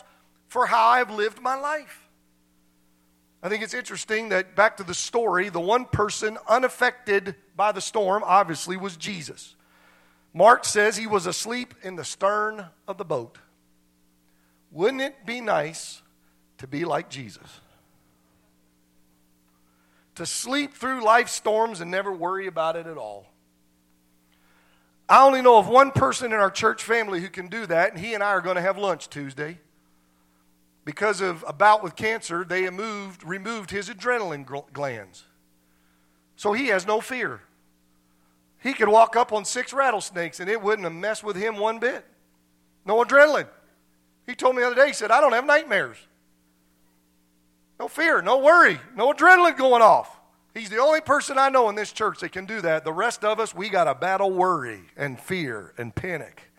for 0.48 0.66
how 0.66 0.88
I've 0.88 1.12
lived 1.12 1.42
my 1.42 1.56
life? 1.56 2.10
I 3.42 3.50
think 3.50 3.64
it's 3.64 3.74
interesting 3.74 4.30
that 4.30 4.56
back 4.56 4.78
to 4.78 4.84
the 4.84 4.94
story, 4.94 5.50
the 5.50 5.60
one 5.60 5.86
person 5.86 6.38
unaffected 6.48 7.36
by 7.56 7.72
the 7.72 7.82
storm 7.82 8.24
obviously 8.26 8.76
was 8.76 8.98
Jesus. 8.98 9.56
Mark 10.34 10.66
says 10.66 10.98
he 10.98 11.08
was 11.08 11.28
asleep 11.28 11.74
in 11.82 11.96
the 11.96 12.04
stern 12.04 12.66
of 12.88 12.98
the 12.98 13.06
boat. 13.06 13.38
Wouldn't 14.72 15.02
it 15.02 15.26
be 15.26 15.42
nice 15.42 16.02
to 16.58 16.68
be 16.68 16.84
like 16.86 17.10
Jesus? 17.10 17.62
To 20.16 20.26
sleep 20.26 20.74
through 20.74 21.04
life 21.04 21.30
storms 21.30 21.82
and 21.82 21.92
never 21.92 22.12
worry 22.12 22.48
about 22.48 22.76
it 22.76 22.88
at 22.88 22.98
all. 22.98 23.28
I 25.08 25.24
only 25.24 25.42
know 25.42 25.58
of 25.58 25.68
one 25.68 25.92
person 25.92 26.34
in 26.34 26.40
our 26.40 26.50
church 26.50 26.84
family 26.84 27.22
who 27.22 27.30
can 27.30 27.48
do 27.48 27.66
that, 27.68 27.92
and 27.92 28.00
he 28.00 28.14
and 28.14 28.24
I 28.24 28.28
are 28.28 28.42
going 28.42 28.56
to 28.56 28.62
have 28.62 28.78
lunch 28.78 29.10
Tuesday. 29.10 29.60
Because 30.84 31.22
of 31.22 31.44
a 31.48 31.54
bout 31.54 31.84
with 31.84 31.96
cancer, 31.96 32.44
they 32.44 32.70
moved, 32.70 33.24
removed 33.24 33.72
his 33.72 33.90
adrenaline 33.90 34.46
glands. 34.74 35.26
So 36.36 36.54
he 36.54 36.68
has 36.68 36.86
no 36.86 37.02
fear. 37.02 37.42
He 38.62 38.74
could 38.74 38.90
walk 38.90 39.16
up 39.16 39.32
on 39.32 39.46
six 39.46 39.74
rattlesnakes 39.74 40.40
and 40.40 40.50
it 40.50 40.62
wouldn't 40.62 40.86
have 40.86 40.94
messed 40.94 41.24
with 41.24 41.36
him 41.36 41.58
one 41.58 41.80
bit. 41.80 42.06
No 42.84 43.04
adrenaline. 43.04 43.48
He 44.26 44.36
told 44.36 44.56
me 44.56 44.62
the 44.62 44.68
other 44.68 44.76
day, 44.76 44.88
he 44.88 44.94
said, 44.94 45.12
I 45.12 45.22
don't 45.22 45.34
have 45.34 45.46
nightmares. 45.46 45.98
No 47.80 47.88
fear, 47.88 48.22
no 48.22 48.40
worry, 48.40 48.80
no 48.96 49.12
adrenaline 49.12 49.58
going 49.58 49.82
off. 49.82 50.20
He's 50.54 50.70
the 50.70 50.78
only 50.78 51.02
person 51.02 51.38
I 51.38 51.50
know 51.50 51.68
in 51.68 51.76
this 51.76 51.92
church 51.92 52.22
that 52.22 52.32
can 52.32 52.46
do 52.46 52.62
that. 52.62 52.86
The 52.86 52.94
rest 52.94 53.26
of 53.26 53.42
us, 53.42 53.54
we 53.54 53.68
got 53.68 53.84
to 53.86 53.96
battle 53.96 54.32
worry 54.32 54.80
and 54.96 55.20
fear 55.20 55.74
and 55.78 55.94
panic. 55.94 56.50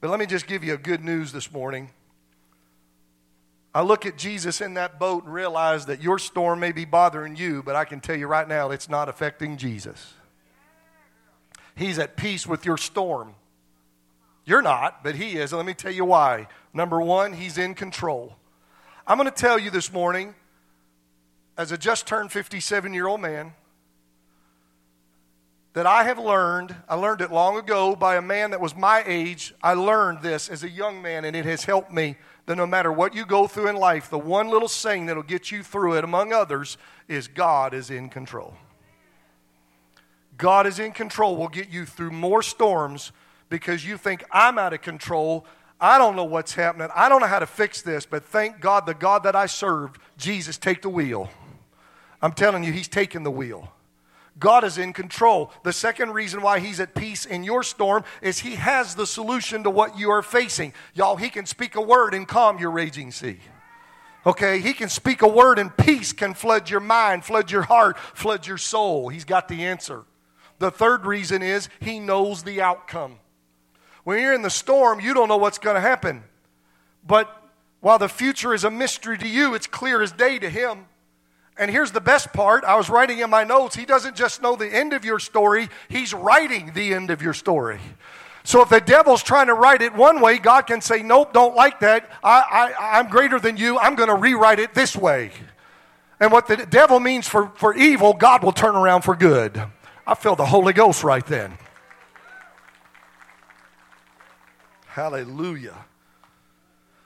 But 0.00 0.10
let 0.10 0.20
me 0.20 0.26
just 0.26 0.46
give 0.46 0.62
you 0.62 0.74
a 0.74 0.78
good 0.78 1.02
news 1.02 1.32
this 1.32 1.50
morning. 1.50 1.90
I 3.74 3.82
look 3.82 4.04
at 4.04 4.18
Jesus 4.18 4.60
in 4.60 4.74
that 4.74 4.98
boat 4.98 5.24
and 5.24 5.32
realize 5.32 5.86
that 5.86 6.02
your 6.02 6.18
storm 6.18 6.60
may 6.60 6.72
be 6.72 6.84
bothering 6.84 7.36
you, 7.36 7.62
but 7.62 7.76
I 7.76 7.84
can 7.84 8.00
tell 8.00 8.16
you 8.16 8.26
right 8.26 8.48
now 8.48 8.70
it's 8.70 8.88
not 8.88 9.08
affecting 9.08 9.56
Jesus. 9.56 10.14
He's 11.76 11.98
at 11.98 12.16
peace 12.16 12.46
with 12.46 12.66
your 12.66 12.76
storm. 12.76 13.34
You're 14.44 14.60
not, 14.60 15.04
but 15.04 15.14
He 15.14 15.38
is. 15.38 15.52
And 15.52 15.58
let 15.58 15.66
me 15.66 15.74
tell 15.74 15.92
you 15.92 16.04
why. 16.04 16.48
Number 16.74 17.00
one, 17.00 17.32
He's 17.32 17.56
in 17.56 17.74
control. 17.74 18.36
I'm 19.10 19.18
going 19.18 19.28
to 19.28 19.34
tell 19.34 19.58
you 19.58 19.70
this 19.72 19.92
morning, 19.92 20.36
as 21.58 21.72
a 21.72 21.76
just 21.76 22.06
turned 22.06 22.30
57 22.30 22.94
year 22.94 23.08
old 23.08 23.20
man, 23.20 23.54
that 25.72 25.84
I 25.84 26.04
have 26.04 26.20
learned, 26.20 26.76
I 26.88 26.94
learned 26.94 27.20
it 27.20 27.32
long 27.32 27.58
ago 27.58 27.96
by 27.96 28.14
a 28.14 28.22
man 28.22 28.52
that 28.52 28.60
was 28.60 28.76
my 28.76 29.02
age. 29.04 29.52
I 29.64 29.74
learned 29.74 30.22
this 30.22 30.48
as 30.48 30.62
a 30.62 30.70
young 30.70 31.02
man, 31.02 31.24
and 31.24 31.34
it 31.34 31.44
has 31.44 31.64
helped 31.64 31.92
me 31.92 32.18
that 32.46 32.54
no 32.54 32.68
matter 32.68 32.92
what 32.92 33.12
you 33.12 33.26
go 33.26 33.48
through 33.48 33.66
in 33.66 33.74
life, 33.74 34.10
the 34.10 34.16
one 34.16 34.48
little 34.48 34.68
saying 34.68 35.06
that'll 35.06 35.24
get 35.24 35.50
you 35.50 35.64
through 35.64 35.94
it, 35.94 36.04
among 36.04 36.32
others, 36.32 36.78
is 37.08 37.26
God 37.26 37.74
is 37.74 37.90
in 37.90 38.10
control. 38.10 38.54
God 40.38 40.68
is 40.68 40.78
in 40.78 40.92
control 40.92 41.36
will 41.36 41.48
get 41.48 41.68
you 41.68 41.84
through 41.84 42.12
more 42.12 42.44
storms 42.44 43.10
because 43.48 43.84
you 43.84 43.96
think 43.96 44.22
I'm 44.30 44.56
out 44.56 44.72
of 44.72 44.82
control. 44.82 45.46
I 45.80 45.96
don't 45.96 46.14
know 46.14 46.24
what's 46.24 46.54
happening. 46.54 46.88
I 46.94 47.08
don't 47.08 47.20
know 47.20 47.26
how 47.26 47.38
to 47.38 47.46
fix 47.46 47.80
this, 47.80 48.04
but 48.04 48.24
thank 48.24 48.60
God, 48.60 48.84
the 48.84 48.94
God 48.94 49.22
that 49.22 49.34
I 49.34 49.46
served, 49.46 49.98
Jesus, 50.18 50.58
take 50.58 50.82
the 50.82 50.90
wheel. 50.90 51.30
I'm 52.20 52.32
telling 52.32 52.64
you, 52.64 52.72
He's 52.72 52.88
taking 52.88 53.22
the 53.22 53.30
wheel. 53.30 53.72
God 54.38 54.62
is 54.64 54.78
in 54.78 54.92
control. 54.92 55.52
The 55.64 55.72
second 55.72 56.12
reason 56.12 56.42
why 56.42 56.60
He's 56.60 56.80
at 56.80 56.94
peace 56.94 57.24
in 57.24 57.44
your 57.44 57.62
storm 57.62 58.04
is 58.20 58.40
He 58.40 58.56
has 58.56 58.94
the 58.94 59.06
solution 59.06 59.64
to 59.64 59.70
what 59.70 59.98
you 59.98 60.10
are 60.10 60.22
facing. 60.22 60.74
Y'all, 60.94 61.16
He 61.16 61.30
can 61.30 61.46
speak 61.46 61.76
a 61.76 61.80
word 61.80 62.12
and 62.12 62.28
calm 62.28 62.58
your 62.58 62.70
raging 62.70 63.10
sea. 63.10 63.38
Okay, 64.26 64.60
He 64.60 64.74
can 64.74 64.90
speak 64.90 65.22
a 65.22 65.28
word 65.28 65.58
and 65.58 65.74
peace 65.74 66.12
can 66.12 66.34
flood 66.34 66.68
your 66.68 66.80
mind, 66.80 67.24
flood 67.24 67.50
your 67.50 67.62
heart, 67.62 67.98
flood 67.98 68.46
your 68.46 68.58
soul. 68.58 69.08
He's 69.08 69.24
got 69.24 69.48
the 69.48 69.64
answer. 69.64 70.04
The 70.58 70.70
third 70.70 71.06
reason 71.06 71.42
is 71.42 71.70
He 71.80 72.00
knows 72.00 72.42
the 72.42 72.60
outcome. 72.60 73.18
When 74.04 74.20
you're 74.20 74.32
in 74.32 74.42
the 74.42 74.50
storm, 74.50 75.00
you 75.00 75.14
don't 75.14 75.28
know 75.28 75.36
what's 75.36 75.58
going 75.58 75.74
to 75.74 75.80
happen. 75.80 76.22
But 77.06 77.34
while 77.80 77.98
the 77.98 78.08
future 78.08 78.54
is 78.54 78.64
a 78.64 78.70
mystery 78.70 79.18
to 79.18 79.28
you, 79.28 79.54
it's 79.54 79.66
clear 79.66 80.02
as 80.02 80.12
day 80.12 80.38
to 80.38 80.48
Him. 80.48 80.86
And 81.58 81.70
here's 81.70 81.92
the 81.92 82.00
best 82.00 82.32
part 82.32 82.64
I 82.64 82.76
was 82.76 82.88
writing 82.88 83.18
in 83.18 83.30
my 83.30 83.44
notes, 83.44 83.76
He 83.76 83.84
doesn't 83.84 84.16
just 84.16 84.42
know 84.42 84.56
the 84.56 84.68
end 84.68 84.92
of 84.92 85.04
your 85.04 85.18
story, 85.18 85.68
He's 85.88 86.14
writing 86.14 86.72
the 86.74 86.94
end 86.94 87.10
of 87.10 87.22
your 87.22 87.34
story. 87.34 87.80
So 88.42 88.62
if 88.62 88.70
the 88.70 88.80
devil's 88.80 89.22
trying 89.22 89.48
to 89.48 89.54
write 89.54 89.82
it 89.82 89.94
one 89.94 90.20
way, 90.20 90.38
God 90.38 90.62
can 90.62 90.80
say, 90.80 91.02
Nope, 91.02 91.32
don't 91.32 91.54
like 91.54 91.80
that. 91.80 92.08
I, 92.22 92.72
I, 92.78 92.98
I'm 92.98 93.08
greater 93.08 93.38
than 93.38 93.56
you. 93.56 93.78
I'm 93.78 93.94
going 93.94 94.08
to 94.08 94.14
rewrite 94.14 94.58
it 94.58 94.74
this 94.74 94.96
way. 94.96 95.30
And 96.18 96.32
what 96.32 96.46
the 96.46 96.56
devil 96.56 97.00
means 97.00 97.26
for, 97.26 97.50
for 97.56 97.74
evil, 97.74 98.12
God 98.12 98.42
will 98.42 98.52
turn 98.52 98.76
around 98.76 99.02
for 99.02 99.16
good. 99.16 99.62
I 100.06 100.14
feel 100.14 100.36
the 100.36 100.46
Holy 100.46 100.72
Ghost 100.72 101.02
right 101.04 101.24
then. 101.24 101.56
Hallelujah. 104.90 105.76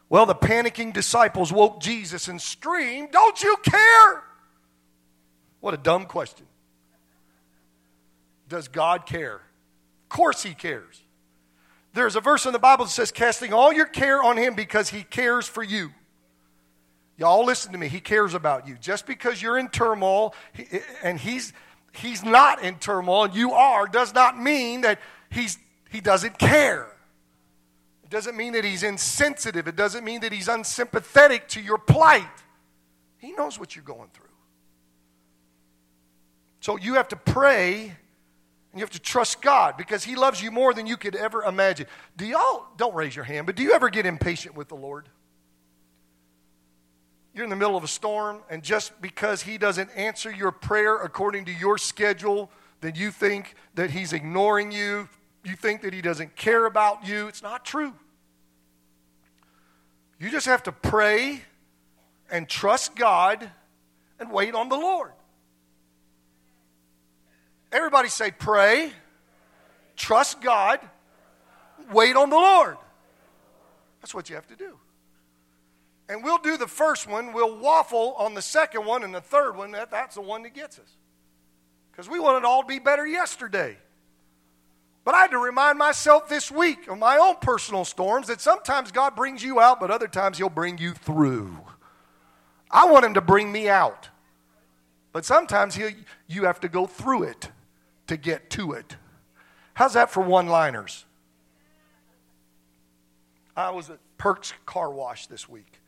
Well, 0.08 0.24
the 0.24 0.34
panicking 0.34 0.94
disciples 0.94 1.52
woke 1.52 1.82
Jesus 1.82 2.28
and 2.28 2.40
screamed, 2.40 3.12
Don't 3.12 3.42
you 3.42 3.56
care? 3.62 4.22
What 5.60 5.74
a 5.74 5.76
dumb 5.76 6.06
question. 6.06 6.46
Does 8.48 8.68
God 8.68 9.04
care? 9.04 9.34
Of 9.34 10.08
course, 10.08 10.42
He 10.42 10.54
cares. 10.54 11.02
There's 11.92 12.16
a 12.16 12.22
verse 12.22 12.46
in 12.46 12.54
the 12.54 12.58
Bible 12.58 12.86
that 12.86 12.90
says, 12.90 13.12
Casting 13.12 13.52
all 13.52 13.70
your 13.70 13.84
care 13.84 14.22
on 14.22 14.38
Him 14.38 14.54
because 14.54 14.88
He 14.88 15.02
cares 15.02 15.46
for 15.46 15.62
you. 15.62 15.90
Y'all 17.18 17.44
listen 17.44 17.72
to 17.72 17.78
me. 17.78 17.88
He 17.88 18.00
cares 18.00 18.32
about 18.32 18.66
you. 18.66 18.78
Just 18.80 19.04
because 19.04 19.42
you're 19.42 19.58
in 19.58 19.68
turmoil 19.68 20.34
and 21.02 21.20
He's, 21.20 21.52
he's 21.92 22.24
not 22.24 22.62
in 22.62 22.76
turmoil 22.76 23.24
and 23.24 23.34
you 23.34 23.52
are, 23.52 23.86
does 23.86 24.14
not 24.14 24.40
mean 24.40 24.80
that 24.80 25.00
he's, 25.28 25.58
He 25.90 26.00
doesn't 26.00 26.38
care. 26.38 26.88
Doesn't 28.14 28.36
mean 28.36 28.52
that 28.52 28.64
he's 28.64 28.84
insensitive. 28.84 29.66
It 29.66 29.74
doesn't 29.74 30.04
mean 30.04 30.20
that 30.20 30.32
he's 30.32 30.46
unsympathetic 30.46 31.48
to 31.48 31.60
your 31.60 31.78
plight. 31.78 32.22
He 33.18 33.32
knows 33.32 33.58
what 33.58 33.74
you're 33.74 33.84
going 33.84 34.08
through. 34.12 34.28
So 36.60 36.76
you 36.76 36.94
have 36.94 37.08
to 37.08 37.16
pray 37.16 37.86
and 37.86 38.78
you 38.78 38.82
have 38.82 38.90
to 38.90 39.00
trust 39.00 39.42
God 39.42 39.76
because 39.76 40.04
he 40.04 40.14
loves 40.14 40.40
you 40.40 40.52
more 40.52 40.72
than 40.72 40.86
you 40.86 40.96
could 40.96 41.16
ever 41.16 41.42
imagine. 41.42 41.88
Do 42.16 42.24
y'all, 42.24 42.66
don't 42.76 42.94
raise 42.94 43.16
your 43.16 43.24
hand, 43.24 43.46
but 43.46 43.56
do 43.56 43.64
you 43.64 43.72
ever 43.72 43.90
get 43.90 44.06
impatient 44.06 44.54
with 44.54 44.68
the 44.68 44.76
Lord? 44.76 45.08
You're 47.34 47.42
in 47.42 47.50
the 47.50 47.56
middle 47.56 47.76
of 47.76 47.82
a 47.82 47.88
storm, 47.88 48.42
and 48.48 48.62
just 48.62 48.92
because 49.02 49.42
he 49.42 49.58
doesn't 49.58 49.90
answer 49.96 50.30
your 50.30 50.52
prayer 50.52 50.98
according 50.98 51.46
to 51.46 51.52
your 51.52 51.78
schedule, 51.78 52.48
then 52.80 52.94
you 52.94 53.10
think 53.10 53.56
that 53.74 53.90
he's 53.90 54.12
ignoring 54.12 54.70
you, 54.70 55.08
you 55.42 55.56
think 55.56 55.82
that 55.82 55.92
he 55.92 56.00
doesn't 56.00 56.36
care 56.36 56.64
about 56.66 57.08
you. 57.08 57.26
It's 57.26 57.42
not 57.42 57.64
true. 57.64 57.94
You 60.18 60.30
just 60.30 60.46
have 60.46 60.62
to 60.64 60.72
pray 60.72 61.42
and 62.30 62.48
trust 62.48 62.96
God 62.96 63.50
and 64.18 64.30
wait 64.30 64.54
on 64.54 64.68
the 64.68 64.76
Lord. 64.76 65.12
Everybody 67.72 68.08
say, 68.08 68.30
pray, 68.30 68.92
trust 69.96 70.40
God, 70.40 70.80
wait 71.92 72.16
on 72.16 72.30
the 72.30 72.36
Lord. 72.36 72.76
That's 74.00 74.14
what 74.14 74.28
you 74.28 74.36
have 74.36 74.46
to 74.48 74.56
do. 74.56 74.78
And 76.08 76.22
we'll 76.22 76.38
do 76.38 76.56
the 76.56 76.68
first 76.68 77.08
one, 77.08 77.32
we'll 77.32 77.58
waffle 77.58 78.14
on 78.18 78.34
the 78.34 78.42
second 78.42 78.84
one, 78.84 79.02
and 79.02 79.14
the 79.14 79.20
third 79.20 79.56
one, 79.56 79.72
that, 79.72 79.90
that's 79.90 80.14
the 80.14 80.20
one 80.20 80.42
that 80.42 80.54
gets 80.54 80.78
us. 80.78 80.90
Because 81.90 82.08
we 82.08 82.20
want 82.20 82.38
it 82.38 82.44
all 82.44 82.62
to 82.62 82.68
be 82.68 82.78
better 82.78 83.06
yesterday. 83.06 83.78
But 85.04 85.14
I 85.14 85.20
had 85.20 85.30
to 85.32 85.38
remind 85.38 85.78
myself 85.78 86.28
this 86.28 86.50
week 86.50 86.88
of 86.88 86.98
my 86.98 87.18
own 87.18 87.36
personal 87.40 87.84
storms 87.84 88.28
that 88.28 88.40
sometimes 88.40 88.90
God 88.90 89.14
brings 89.14 89.42
you 89.42 89.60
out, 89.60 89.78
but 89.78 89.90
other 89.90 90.08
times 90.08 90.38
He'll 90.38 90.48
bring 90.48 90.78
you 90.78 90.92
through. 90.92 91.58
I 92.70 92.86
want 92.86 93.04
Him 93.04 93.14
to 93.14 93.20
bring 93.20 93.52
me 93.52 93.68
out. 93.68 94.08
But 95.14 95.24
sometimes 95.24 95.76
he, 95.76 95.90
you 96.26 96.44
have 96.44 96.58
to 96.60 96.68
go 96.68 96.88
through 96.88 97.22
it 97.22 97.50
to 98.08 98.16
get 98.16 98.50
to 98.50 98.72
it. 98.72 98.96
How's 99.74 99.92
that 99.92 100.10
for 100.10 100.20
one 100.20 100.48
liners? 100.48 101.04
I 103.56 103.70
was 103.70 103.90
at 103.90 104.00
Perks 104.18 104.52
Car 104.66 104.90
Wash 104.90 105.28
this 105.28 105.48
week. 105.48 105.78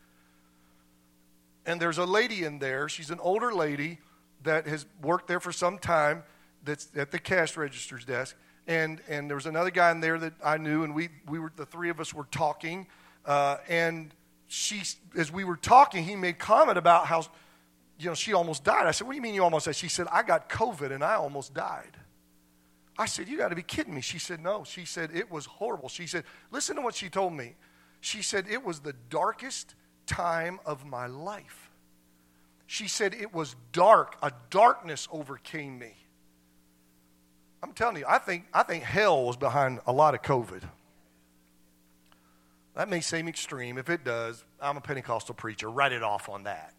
And 1.66 1.80
there's 1.80 1.98
a 1.98 2.04
lady 2.04 2.44
in 2.44 2.60
there. 2.60 2.88
She's 2.88 3.10
an 3.10 3.18
older 3.18 3.52
lady 3.52 3.98
that 4.44 4.68
has 4.68 4.86
worked 5.02 5.26
there 5.26 5.40
for 5.40 5.50
some 5.50 5.78
time 5.78 6.22
that's 6.64 6.88
at 6.94 7.10
the 7.10 7.18
cash 7.18 7.56
register's 7.56 8.04
desk 8.04 8.36
and 8.66 9.00
and 9.08 9.28
there 9.28 9.36
was 9.36 9.46
another 9.46 9.70
guy 9.70 9.90
in 9.90 10.00
there 10.00 10.18
that 10.18 10.34
I 10.44 10.58
knew, 10.58 10.84
and 10.84 10.94
we 10.94 11.08
we 11.28 11.38
were 11.38 11.52
the 11.54 11.66
three 11.66 11.90
of 11.90 12.00
us 12.00 12.12
were 12.12 12.26
talking, 12.30 12.86
uh, 13.24 13.58
and 13.68 14.12
she 14.48 14.82
as 15.16 15.32
we 15.32 15.44
were 15.44 15.56
talking, 15.56 16.04
he 16.04 16.16
made 16.16 16.38
comment 16.38 16.78
about 16.78 17.06
how 17.06 17.24
you 17.98 18.06
know 18.06 18.14
she 18.14 18.32
almost 18.32 18.64
died. 18.64 18.86
I 18.86 18.90
said, 18.90 19.06
"What 19.06 19.12
do 19.12 19.16
you 19.16 19.22
mean 19.22 19.34
you 19.34 19.44
almost 19.44 19.66
died?" 19.66 19.76
She 19.76 19.88
said, 19.88 20.06
"I 20.10 20.22
got 20.22 20.48
COVID 20.48 20.92
and 20.92 21.04
I 21.04 21.14
almost 21.14 21.54
died." 21.54 21.96
I 22.98 23.06
said, 23.06 23.28
"You 23.28 23.36
got 23.36 23.48
to 23.48 23.56
be 23.56 23.62
kidding 23.62 23.94
me." 23.94 24.00
She 24.00 24.18
said, 24.18 24.42
"No." 24.42 24.64
She 24.64 24.84
said 24.84 25.10
it 25.14 25.30
was 25.30 25.46
horrible. 25.46 25.88
She 25.88 26.06
said, 26.06 26.24
"Listen 26.50 26.76
to 26.76 26.82
what 26.82 26.94
she 26.94 27.08
told 27.08 27.32
me." 27.32 27.54
She 28.00 28.22
said 28.22 28.46
it 28.48 28.64
was 28.64 28.80
the 28.80 28.94
darkest 29.10 29.74
time 30.06 30.60
of 30.64 30.84
my 30.84 31.06
life. 31.06 31.70
She 32.66 32.88
said 32.88 33.14
it 33.14 33.32
was 33.32 33.56
dark. 33.72 34.16
A 34.22 34.32
darkness 34.50 35.08
overcame 35.10 35.78
me. 35.78 35.94
I'm 37.62 37.72
telling 37.72 37.96
you, 37.96 38.04
I 38.08 38.18
think, 38.18 38.46
I 38.52 38.62
think 38.62 38.84
hell 38.84 39.24
was 39.24 39.36
behind 39.36 39.80
a 39.86 39.92
lot 39.92 40.14
of 40.14 40.22
COVID. 40.22 40.62
That 42.74 42.88
may 42.88 43.00
seem 43.00 43.26
extreme. 43.26 43.78
If 43.78 43.88
it 43.88 44.04
does, 44.04 44.44
I'm 44.60 44.76
a 44.76 44.80
Pentecostal 44.80 45.34
preacher. 45.34 45.70
Write 45.70 45.92
it 45.92 46.02
off 46.02 46.28
on 46.28 46.44
that. 46.44 46.74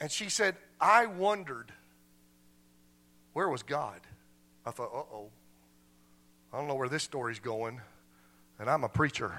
And 0.00 0.10
she 0.10 0.30
said, 0.30 0.56
I 0.80 1.06
wondered, 1.06 1.72
where 3.32 3.48
was 3.48 3.62
God? 3.62 4.00
I 4.64 4.70
thought, 4.70 4.90
uh 4.94 5.14
oh. 5.14 5.30
I 6.52 6.56
don't 6.56 6.68
know 6.68 6.76
where 6.76 6.88
this 6.88 7.02
story's 7.02 7.40
going, 7.40 7.80
and 8.58 8.70
I'm 8.70 8.84
a 8.84 8.88
preacher. 8.88 9.38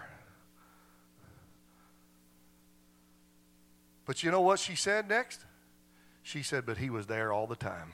But 4.09 4.23
you 4.23 4.31
know 4.31 4.41
what 4.41 4.57
she 4.57 4.73
said 4.73 5.07
next? 5.07 5.45
She 6.23 6.41
said, 6.41 6.65
but 6.65 6.79
he 6.79 6.89
was 6.89 7.05
there 7.05 7.31
all 7.31 7.45
the 7.45 7.55
time. 7.55 7.93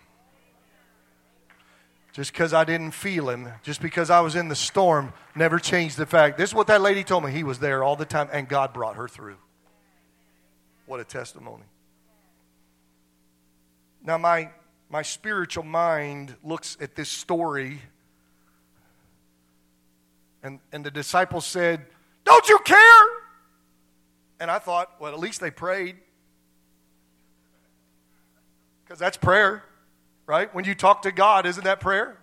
Just 2.14 2.32
because 2.32 2.54
I 2.54 2.64
didn't 2.64 2.92
feel 2.92 3.30
him, 3.30 3.50
just 3.64 3.82
because 3.82 4.10
I 4.10 4.22
was 4.22 4.34
in 4.38 4.48
the 4.48 4.56
storm, 4.56 5.12
never 5.36 5.60
changed 5.60 5.98
the 5.98 6.06
fact. 6.06 6.38
This 6.38 6.52
is 6.52 6.54
what 6.56 6.68
that 6.68 6.80
lady 6.80 7.04
told 7.04 7.26
me. 7.26 7.34
He 7.34 7.44
was 7.44 7.60
there 7.60 7.84
all 7.84 7.98
the 7.98 8.06
time, 8.06 8.30
and 8.32 8.48
God 8.48 8.72
brought 8.72 8.96
her 8.96 9.10
through. 9.10 9.36
What 10.86 11.02
a 11.02 11.04
testimony. 11.04 11.66
Now, 14.02 14.18
my, 14.18 14.52
my 14.90 15.02
spiritual 15.02 15.66
mind 15.66 16.34
looks 16.46 16.78
at 16.80 16.96
this 16.96 17.10
story, 17.10 17.82
and, 20.42 20.62
and 20.72 20.86
the 20.86 20.92
disciples 20.92 21.46
said, 21.46 21.86
Don't 22.24 22.48
you 22.48 22.58
care? 22.60 23.04
And 24.40 24.50
I 24.50 24.60
thought, 24.60 24.92
well, 25.00 25.14
at 25.14 25.20
least 25.20 25.42
they 25.42 25.52
prayed. 25.52 25.98
Because 28.96 29.08
that's 29.08 29.18
prayer, 29.18 29.62
right? 30.26 30.56
When 30.56 30.64
you 30.64 30.74
talk 30.74 31.02
to 31.02 31.12
God, 31.12 31.46
isn't 31.46 31.66
that 31.66 31.82
prayer? 31.82 32.18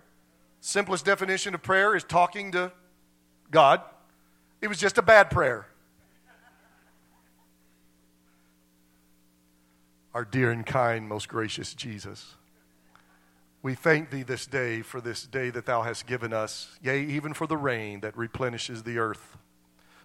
Simplest 0.59 1.05
definition 1.05 1.53
of 1.53 1.61
prayer 1.61 1.95
is 1.95 2.03
talking 2.03 2.51
to 2.53 2.71
God. 3.51 3.81
It 4.59 4.69
was 4.69 4.79
just 4.79 4.97
a 4.97 5.03
bad 5.03 5.29
prayer. 5.29 5.67
Our 10.15 10.25
dear 10.25 10.49
and 10.49 10.65
kind, 10.65 11.07
most 11.07 11.27
gracious 11.27 11.75
Jesus, 11.75 12.33
we 13.61 13.75
thank 13.75 14.09
thee 14.09 14.23
this 14.23 14.47
day 14.47 14.81
for 14.81 14.99
this 14.99 15.27
day 15.27 15.51
that 15.51 15.67
thou 15.67 15.83
hast 15.83 16.07
given 16.07 16.33
us, 16.33 16.79
yea, 16.81 17.03
even 17.03 17.35
for 17.35 17.45
the 17.45 17.55
rain 17.55 17.99
that 17.99 18.17
replenishes 18.17 18.81
the 18.81 18.97
earth. 18.97 19.37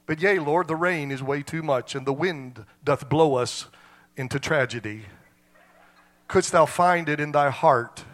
But 0.05 0.21
yea, 0.21 0.39
Lord, 0.39 0.69
the 0.69 0.77
rain 0.77 1.13
is 1.13 1.23
way 1.23 1.43
too 1.43 1.63
much, 1.63 1.95
and 1.95 2.07
the 2.07 2.13
wind 2.13 2.67
doth 2.85 3.09
blow 3.09 3.37
us 3.37 3.69
into 4.19 4.39
tragedy 4.39 5.07
couldst 6.29 6.53
thou 6.53 6.67
find 6.67 7.09
it 7.09 7.19
in 7.19 7.33
thy 7.33 7.51
heart? 7.51 8.05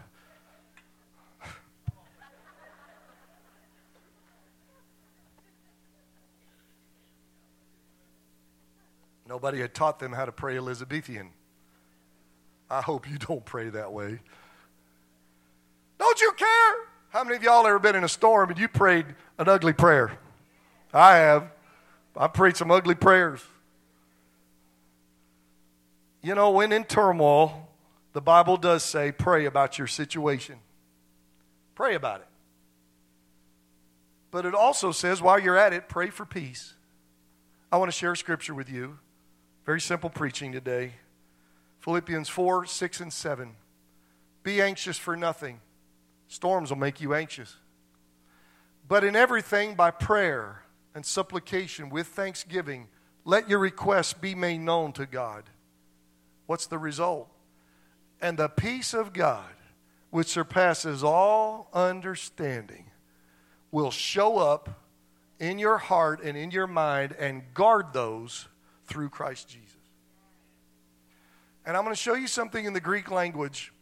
Nobody 9.29 9.61
had 9.61 9.75
taught 9.75 9.99
them 9.99 10.13
how 10.13 10.25
to 10.25 10.33
pray 10.33 10.57
Elizabethan. 10.57 11.31
I 12.71 12.81
hope 12.81 13.11
you 13.11 13.19
don't 13.19 13.45
pray 13.45 13.69
that 13.69 13.93
way. 13.93 14.21
Don't 15.99 16.21
you 16.21 16.33
care? 16.33 16.75
How 17.09 17.25
many 17.25 17.37
of 17.37 17.43
y'all 17.43 17.67
ever 17.67 17.79
been 17.79 17.97
in 17.97 18.05
a 18.05 18.09
storm 18.09 18.51
and 18.51 18.59
you 18.59 18.69
prayed 18.69 19.07
an 19.39 19.49
ugly 19.49 19.73
prayer? 19.73 20.19
I 20.93 21.17
have. 21.17 21.51
I 22.17 22.29
prayed 22.29 22.57
some 22.57 22.71
ugly 22.71 22.95
prayers. 22.95 23.41
You 26.23 26.35
know, 26.35 26.51
when 26.51 26.73
in 26.73 26.85
turmoil, 26.85 27.64
the 28.15 28.21
Bible 28.21 28.57
does 28.57 28.83
say 28.85 29.13
pray 29.13 29.45
about 29.45 29.77
your 29.77 29.89
situation. 29.89 30.61
Pray 31.75 31.97
about 31.97 32.21
it. 32.21 32.29
But 34.31 34.47
it 34.47 34.55
also 34.55 34.93
says 34.93 35.21
while 35.21 35.39
you're 35.39 35.59
at 35.59 35.73
it, 35.73 35.89
pray 35.89 36.11
for 36.11 36.25
peace. 36.25 36.75
I 37.71 37.77
want 37.77 37.91
to 37.91 37.97
share 37.97 38.15
scripture 38.15 38.55
with 38.55 38.71
you. 38.71 38.99
Very 39.67 39.81
simple 39.81 40.11
preaching 40.11 40.53
today. 40.53 40.93
Philippians 41.81 42.29
4 42.29 42.67
6 42.67 43.01
and 43.01 43.13
7. 43.13 43.57
Be 44.45 44.63
anxious 44.63 44.97
for 44.97 45.17
nothing. 45.17 45.61
Storms 46.29 46.71
will 46.71 46.79
make 46.79 47.01
you 47.01 47.15
anxious. 47.15 47.57
But 48.87 49.03
in 49.03 49.17
everything, 49.17 49.75
by 49.75 49.91
prayer 49.91 50.63
and 50.95 51.05
supplication 51.05 51.91
with 51.91 52.07
thanksgiving, 52.07 52.89
let 53.25 53.49
your 53.49 53.59
requests 53.59 54.13
be 54.13 54.37
made 54.37 54.59
known 54.59 54.93
to 54.93 55.07
God. 55.07 55.45
What's 56.47 56.67
the 56.67 56.79
result? 56.79 57.34
And 58.25 58.39
the 58.39 58.49
peace 58.49 58.95
of 58.95 59.13
God, 59.13 59.53
which 60.09 60.29
surpasses 60.29 61.05
all 61.05 61.69
understanding, 61.75 62.87
will 63.71 63.91
show 63.91 64.39
up 64.39 64.81
in 65.39 65.59
your 65.59 65.77
heart 65.77 66.23
and 66.23 66.35
in 66.35 66.51
your 66.51 66.67
mind 66.67 67.15
and 67.19 67.43
guard 67.53 67.93
those 67.93 68.49
through 68.87 69.11
Christ 69.11 69.51
Jesus. 69.51 69.77
And 71.67 71.77
I'm 71.77 71.83
going 71.85 71.95
to 71.95 72.01
show 72.01 72.15
you 72.15 72.27
something 72.27 72.65
in 72.65 72.73
the 72.73 72.81
Greek 72.81 73.11
language. 73.11 73.75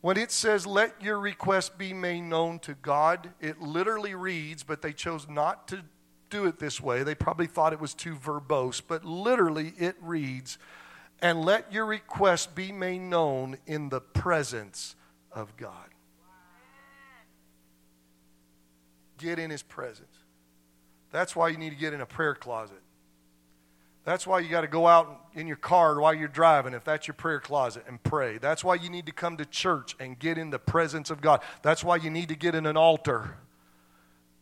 When 0.00 0.16
it 0.16 0.32
says, 0.32 0.66
let 0.66 1.00
your 1.00 1.20
request 1.20 1.78
be 1.78 1.92
made 1.92 2.22
known 2.22 2.58
to 2.60 2.74
God, 2.74 3.30
it 3.40 3.62
literally 3.62 4.16
reads, 4.16 4.64
but 4.64 4.82
they 4.82 4.92
chose 4.92 5.28
not 5.28 5.68
to 5.68 5.84
do 6.30 6.46
it 6.46 6.58
this 6.58 6.80
way. 6.80 7.04
They 7.04 7.14
probably 7.14 7.46
thought 7.46 7.72
it 7.72 7.80
was 7.80 7.94
too 7.94 8.16
verbose, 8.16 8.82
but 8.84 9.04
literally 9.04 9.72
it 9.78 9.94
reads, 10.00 10.58
and 11.22 11.44
let 11.44 11.72
your 11.72 11.86
request 11.86 12.54
be 12.54 12.72
made 12.72 12.98
known 12.98 13.56
in 13.66 13.88
the 13.88 14.00
presence 14.00 14.96
of 15.30 15.56
God. 15.56 15.88
Get 19.18 19.38
in 19.38 19.50
his 19.50 19.62
presence. 19.62 20.08
That's 21.12 21.36
why 21.36 21.48
you 21.48 21.58
need 21.58 21.70
to 21.70 21.76
get 21.76 21.92
in 21.92 22.00
a 22.00 22.06
prayer 22.06 22.34
closet. 22.34 22.80
That's 24.04 24.26
why 24.26 24.40
you 24.40 24.48
got 24.48 24.62
to 24.62 24.66
go 24.66 24.88
out 24.88 25.26
in 25.34 25.46
your 25.46 25.56
car 25.56 26.00
while 26.00 26.12
you're 26.12 26.26
driving, 26.26 26.74
if 26.74 26.82
that's 26.82 27.06
your 27.06 27.14
prayer 27.14 27.38
closet, 27.38 27.84
and 27.86 28.02
pray. 28.02 28.38
That's 28.38 28.64
why 28.64 28.74
you 28.74 28.90
need 28.90 29.06
to 29.06 29.12
come 29.12 29.36
to 29.36 29.44
church 29.44 29.94
and 30.00 30.18
get 30.18 30.38
in 30.38 30.50
the 30.50 30.58
presence 30.58 31.08
of 31.08 31.20
God. 31.20 31.40
That's 31.62 31.84
why 31.84 31.96
you 31.96 32.10
need 32.10 32.28
to 32.30 32.34
get 32.34 32.56
in 32.56 32.66
an 32.66 32.76
altar 32.76 33.36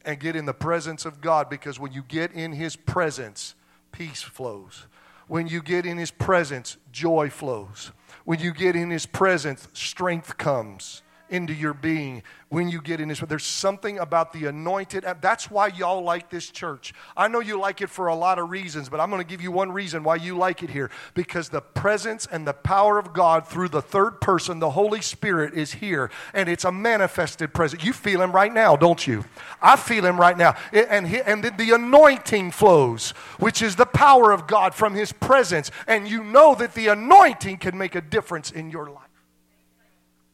and 0.03 0.19
get 0.19 0.35
in 0.35 0.47
the 0.47 0.55
presence 0.55 1.05
of 1.05 1.21
God, 1.21 1.51
because 1.51 1.79
when 1.79 1.93
you 1.93 2.03
get 2.03 2.33
in 2.33 2.53
His 2.53 2.75
presence, 2.75 3.55
peace 3.93 4.23
flows. 4.23 4.87
When 5.31 5.47
you 5.47 5.63
get 5.63 5.87
in 5.87 5.97
His 5.97 6.11
presence, 6.11 6.77
joy 6.91 7.31
flows. 7.31 7.93
When 8.25 8.41
you 8.41 8.53
get 8.53 8.75
in 8.75 8.91
His 8.91 9.07
presence, 9.07 9.69
strength 9.73 10.37
comes 10.39 11.05
into 11.31 11.55
your 11.55 11.75
being 11.75 12.23
when 12.51 12.69
you 12.69 12.83
get 12.83 13.01
in 13.01 13.09
this. 13.09 13.21
There's 13.21 13.45
something 13.45 13.99
about 13.99 14.33
the 14.33 14.47
anointed. 14.47 15.05
That's 15.21 15.51
why 15.51 15.69
y'all 15.69 16.03
like 16.03 16.31
this 16.31 16.51
church. 16.51 16.93
I 17.17 17.29
know 17.29 17.41
you 17.41 17.59
like 17.59 17.81
it 17.81 17.89
for 17.89 18.09
a 18.09 18.15
lot 18.15 18.39
of 18.39 18.51
reasons, 18.51 18.89
but 18.89 19.01
I'm 19.01 19.09
going 19.09 19.23
to 19.23 19.27
give 19.27 19.41
you 19.41 19.53
one 19.53 19.71
reason 19.73 20.03
why 20.03 20.17
you 20.17 20.37
like 20.37 20.63
it 20.63 20.71
here. 20.71 20.91
Because 21.15 21.49
the 21.49 21.61
presence 21.61 22.27
and 22.31 22.47
the 22.47 22.53
power 22.53 22.99
of 22.99 23.13
God 23.13 23.47
through 23.47 23.69
the 23.69 23.81
third 23.81 24.21
person, 24.21 24.59
the 24.59 24.71
Holy 24.71 25.01
Spirit, 25.01 25.55
is 25.55 25.75
here. 25.75 26.11
And 26.35 26.49
it's 26.49 26.65
a 26.65 26.73
manifested 26.73 27.55
presence. 27.55 27.85
You 27.85 27.93
feel 27.93 28.21
Him 28.21 28.33
right 28.33 28.53
now, 28.53 28.75
don't 28.77 29.07
you? 29.07 29.25
I 29.63 29.77
feel 29.77 30.05
Him 30.05 30.19
right 30.19 30.37
now. 30.37 30.57
And, 30.73 31.07
he, 31.07 31.21
and 31.21 31.45
the 31.45 31.75
anointing 31.75 32.51
flows, 32.51 33.11
which 33.39 33.63
is 33.63 33.77
the 33.77 33.87
power 33.87 34.33
of 34.33 34.47
God 34.49 34.75
from 34.75 34.95
His 34.95 35.13
presence. 35.13 35.71
And 35.87 36.09
you 36.09 36.25
know 36.25 36.57
that 36.57 36.75
the 36.75 36.89
anointing 36.89 37.59
can 37.59 37.79
make 37.79 37.95
a 37.95 38.01
difference 38.01 38.51
in 38.51 38.71
your 38.71 38.91
life. 38.91 39.10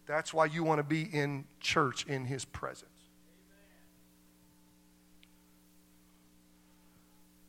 That's 0.06 0.32
why 0.32 0.46
you 0.46 0.62
want 0.62 0.78
to 0.78 0.84
be 0.84 1.02
in 1.02 1.44
church 1.60 2.06
in 2.06 2.24
His 2.24 2.44
presence. 2.44 2.90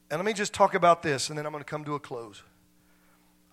And 0.10 0.20
let 0.20 0.26
me 0.26 0.34
just 0.34 0.54
talk 0.54 0.74
about 0.74 1.04
this, 1.04 1.30
and 1.30 1.38
then 1.38 1.46
I'm 1.46 1.52
going 1.52 1.64
to 1.64 1.70
come 1.70 1.84
to 1.86 1.96
a 1.96 2.00
close. 2.00 2.42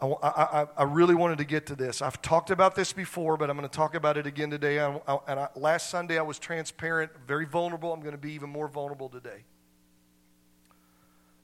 I, 0.01 0.07
I, 0.07 0.67
I 0.77 0.83
really 0.85 1.15
wanted 1.15 1.39
to 1.39 1.45
get 1.45 1.67
to 1.67 1.75
this. 1.75 2.03
I've 2.03 2.21
talked 2.21 2.51
about 2.51 2.75
this 2.75 2.93
before, 2.93 3.37
but 3.37 3.51
I'm 3.51 3.57
going 3.57 3.69
to 3.69 3.75
talk 3.75 3.95
about 3.95 4.17
it 4.17 4.27
again 4.27 4.51
today. 4.51 4.81
I, 4.81 4.99
and 5.27 5.49
last 5.57 5.91
Sunday 5.91 6.19
I 6.19 6.23
was 6.23 6.39
transparent, 6.39 7.11
very 7.27 7.47
vulnerable. 7.47 7.93
I'm 7.93 8.01
going 8.01 8.13
to 8.13 8.19
be 8.19 8.33
even 8.33 8.51
more 8.51 8.69
vulnerable 8.69 9.09
today. 9.09 9.45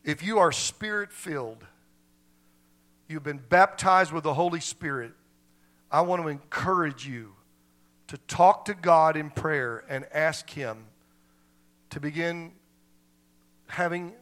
If 0.05 0.23
you 0.23 0.39
are 0.39 0.53
spirit 0.53 1.13
filled, 1.13 1.65
you've 3.09 3.23
been 3.23 3.43
baptized 3.49 4.13
with 4.13 4.25
the 4.25 4.35
Holy 4.35 4.61
Spirit, 4.61 5.13
I 5.91 6.03
want 6.03 6.23
to 6.23 6.29
encourage 6.29 7.07
you 7.07 7.35
to 8.11 8.19
talk 8.27 8.65
to 8.65 8.75
God 8.75 9.17
in 9.17 9.31
prayer 9.31 9.85
and 9.89 10.05
ask 10.13 10.51
Him 10.51 10.87
to 11.91 12.01
begin 12.01 12.51
having, 13.69 14.15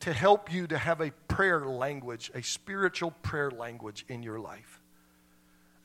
to 0.00 0.12
help 0.12 0.52
you 0.52 0.66
to 0.66 0.76
have 0.76 1.00
a 1.00 1.10
prayer 1.28 1.64
language, 1.64 2.30
a 2.34 2.42
spiritual 2.42 3.12
prayer 3.22 3.50
language 3.50 4.04
in 4.10 4.22
your 4.22 4.38
life. 4.38 4.82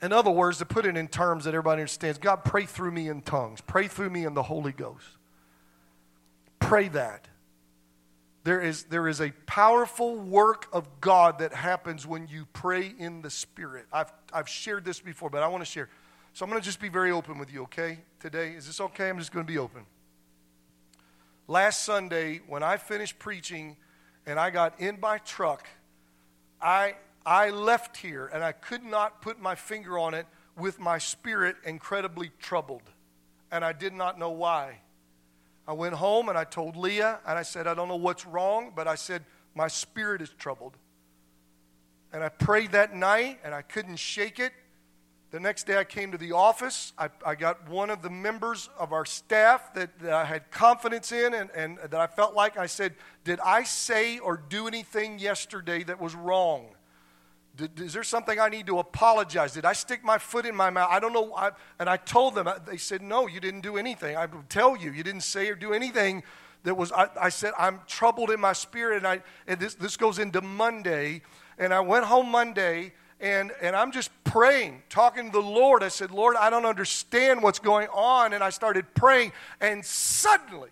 In 0.02 0.12
other 0.12 0.30
words, 0.30 0.58
to 0.58 0.65
put 0.65 0.86
it 0.86 0.98
in 0.98 1.08
terms 1.08 1.46
that 1.46 1.52
everybody 1.54 1.84
understands, 1.84 2.17
God, 2.17 2.43
pray 2.43 2.65
through 2.65 2.91
me 2.91 3.08
in 3.08 3.22
tongues, 3.22 3.62
pray 3.62 3.88
through 3.88 4.10
me 4.10 4.26
in 4.26 4.34
the 4.34 4.43
Holy 4.43 4.74
Ghost. 4.74 5.08
Pray 6.60 6.89
that. 6.89 7.30
There 8.43 8.60
is, 8.60 8.84
there 8.84 9.08
is 9.08 9.22
a 9.22 9.32
powerful 9.46 10.17
work 10.17 10.67
of 10.74 11.00
God 11.00 11.39
that 11.39 11.54
happens 11.54 12.06
when 12.06 12.28
you 12.28 12.46
pray 12.52 12.93
in 13.00 13.22
the 13.22 13.30
Spirit. 13.30 13.86
I've, 13.93 14.12
I've 14.34 14.50
shared 14.50 14.84
this 14.84 15.00
before, 15.00 15.30
but 15.30 15.43
I 15.43 15.48
want 15.48 15.62
to 15.62 15.72
share. 15.72 15.88
So 16.36 16.43
I'm 16.43 16.50
going 16.50 16.60
to 16.60 16.65
just 16.65 16.82
be 16.82 16.89
very 16.89 17.12
open 17.12 17.38
with 17.38 17.54
you, 17.54 17.62
okay? 17.63 18.00
Today, 18.19 18.54
is 18.54 18.65
this 18.65 18.82
okay? 18.82 19.08
I'm 19.08 19.19
just 19.19 19.32
going 19.32 19.46
to 19.46 19.52
be 19.52 19.60
open. 19.60 19.86
Last 21.48 21.84
Sunday, 21.84 22.41
when 22.48 22.63
I 22.63 22.78
finished 22.78 23.19
preaching 23.19 23.78
and 24.26 24.39
I 24.39 24.50
got 24.50 24.80
in 24.80 25.00
my 25.00 25.19
truck, 25.19 25.67
I, 26.60 26.96
I 27.24 27.52
left 27.52 27.98
here 27.98 28.32
and 28.34 28.43
I 28.43 28.52
could 28.52 28.84
not 28.84 29.22
put 29.22 29.39
my 29.39 29.54
finger 29.54 30.00
on 30.00 30.15
it 30.15 30.26
with 30.58 30.80
my 30.80 30.98
spirit 30.98 31.56
incredibly 31.65 32.32
troubled. 32.39 32.89
And 33.52 33.63
I 33.63 33.72
did 33.72 33.93
not 33.93 34.17
know 34.17 34.32
why. 34.32 34.80
I 35.67 35.74
went 35.74 35.93
home 35.93 36.30
and 36.30 36.38
I 36.38 36.46
told 36.46 36.76
Leah, 36.76 37.19
and 37.28 37.38
I 37.38 37.43
said, 37.43 37.67
I 37.67 37.76
don't 37.76 37.88
know 37.88 37.96
what's 37.96 38.26
wrong, 38.26 38.72
but 38.76 38.88
I 38.88 38.96
said, 38.96 39.24
my 39.54 39.67
spirit 39.67 40.19
is 40.19 40.30
troubled. 40.30 40.78
And 42.12 42.24
I 42.24 42.30
prayed 42.30 42.72
that 42.72 42.96
night 42.96 43.39
and 43.43 43.54
I 43.54 43.62
couldn't 43.62 43.98
shake 43.98 44.39
it. 44.39 44.52
The 45.34 45.39
next 45.39 45.65
day 45.65 45.78
I 45.78 45.84
came 45.84 46.12
to 46.12 46.17
the 46.19 46.34
office. 46.34 46.93
I, 46.96 47.10
I 47.26 47.34
got 47.34 47.67
one 47.67 47.89
of 47.89 48.04
the 48.04 48.10
members 48.12 48.69
of 48.78 48.93
our 48.93 49.04
staff 49.04 49.74
that, 49.74 49.98
that 50.02 50.13
I 50.13 50.26
had 50.26 50.52
confidence 50.52 51.12
in 51.12 51.34
and, 51.34 51.50
and 51.56 51.80
that 51.80 51.96
I 51.96 52.06
felt 52.06 52.36
like 52.36 52.56
I 52.56 52.67
said, 52.67 52.93
Did 53.24 53.39
I 53.39 53.63
say 53.63 54.19
or 54.19 54.38
do 54.38 54.67
anything 54.67 55.17
yesterday 55.17 55.82
that 55.86 56.00
was 56.00 56.13
wrong? 56.13 56.67
Did, 57.56 57.80
is 57.80 57.93
there 57.93 58.04
something 58.04 58.39
I 58.39 58.48
need 58.48 58.67
to 58.67 58.78
apologize? 58.78 59.54
Did 59.54 59.65
I 59.65 59.74
stick 59.74 60.04
my 60.04 60.19
foot 60.19 60.46
in 60.46 60.56
my 60.56 60.69
mouth? 60.69 60.89
I 60.91 61.00
don't 61.00 61.13
know. 61.13 61.34
I, 61.36 61.50
and 61.80 61.89
I 61.89 61.98
told 61.98 62.36
them, 62.36 62.48
they 62.67 62.78
said, 62.78 63.02
No, 63.02 63.26
you 63.26 63.39
didn't 63.39 63.62
do 63.62 63.78
anything. 63.78 64.15
I 64.15 64.28
tell 64.50 64.78
you, 64.78 64.91
you 64.91 65.02
didn't 65.02 65.22
say 65.22 65.50
or 65.50 65.56
do 65.56 65.74
anything 65.74 66.22
that 66.62 66.76
was, 66.76 66.91
I, 66.91 67.10
I 67.19 67.30
said, 67.30 67.54
I'm 67.58 67.80
troubled 67.88 68.30
in 68.30 68.39
my 68.39 68.54
spirit. 68.54 68.98
And, 68.98 69.08
I, 69.08 69.24
and 69.48 69.60
this, 69.60 69.74
this 69.74 69.98
goes 69.98 70.19
into 70.19 70.41
Monday. 70.41 71.24
And 71.58 71.74
I 71.74 71.80
went 71.80 72.06
home 72.06 72.30
Monday 72.30 72.93
and, 73.19 73.52
and 73.62 73.76
I'm 73.76 73.91
just 73.91 74.12
praying, 74.23 74.84
talking 74.89 75.32
to 75.32 75.32
the 75.32 75.47
Lord. 75.47 75.84
I 75.84 75.88
said, 75.88 76.12
Lord, 76.12 76.36
I 76.36 76.49
don't 76.49 76.65
understand 76.65 77.41
what's 77.41 77.60
going 77.60 77.88
on. 77.93 78.34
And 78.34 78.43
I 78.43 78.49
started 78.49 78.93
praying, 78.95 79.32
and 79.62 79.86
suddenly, 79.86 80.69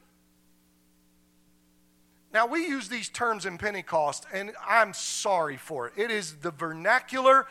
now 2.34 2.48
we 2.48 2.66
use 2.66 2.88
these 2.88 3.10
terms 3.10 3.46
in 3.46 3.58
Pentecost, 3.58 4.26
and 4.34 4.52
I'm 4.66 4.94
sorry 4.94 5.58
for 5.58 5.88
it. 5.88 5.94
It 5.98 6.12
is 6.12 6.36
the 6.36 6.52
vernacular, 6.52 7.46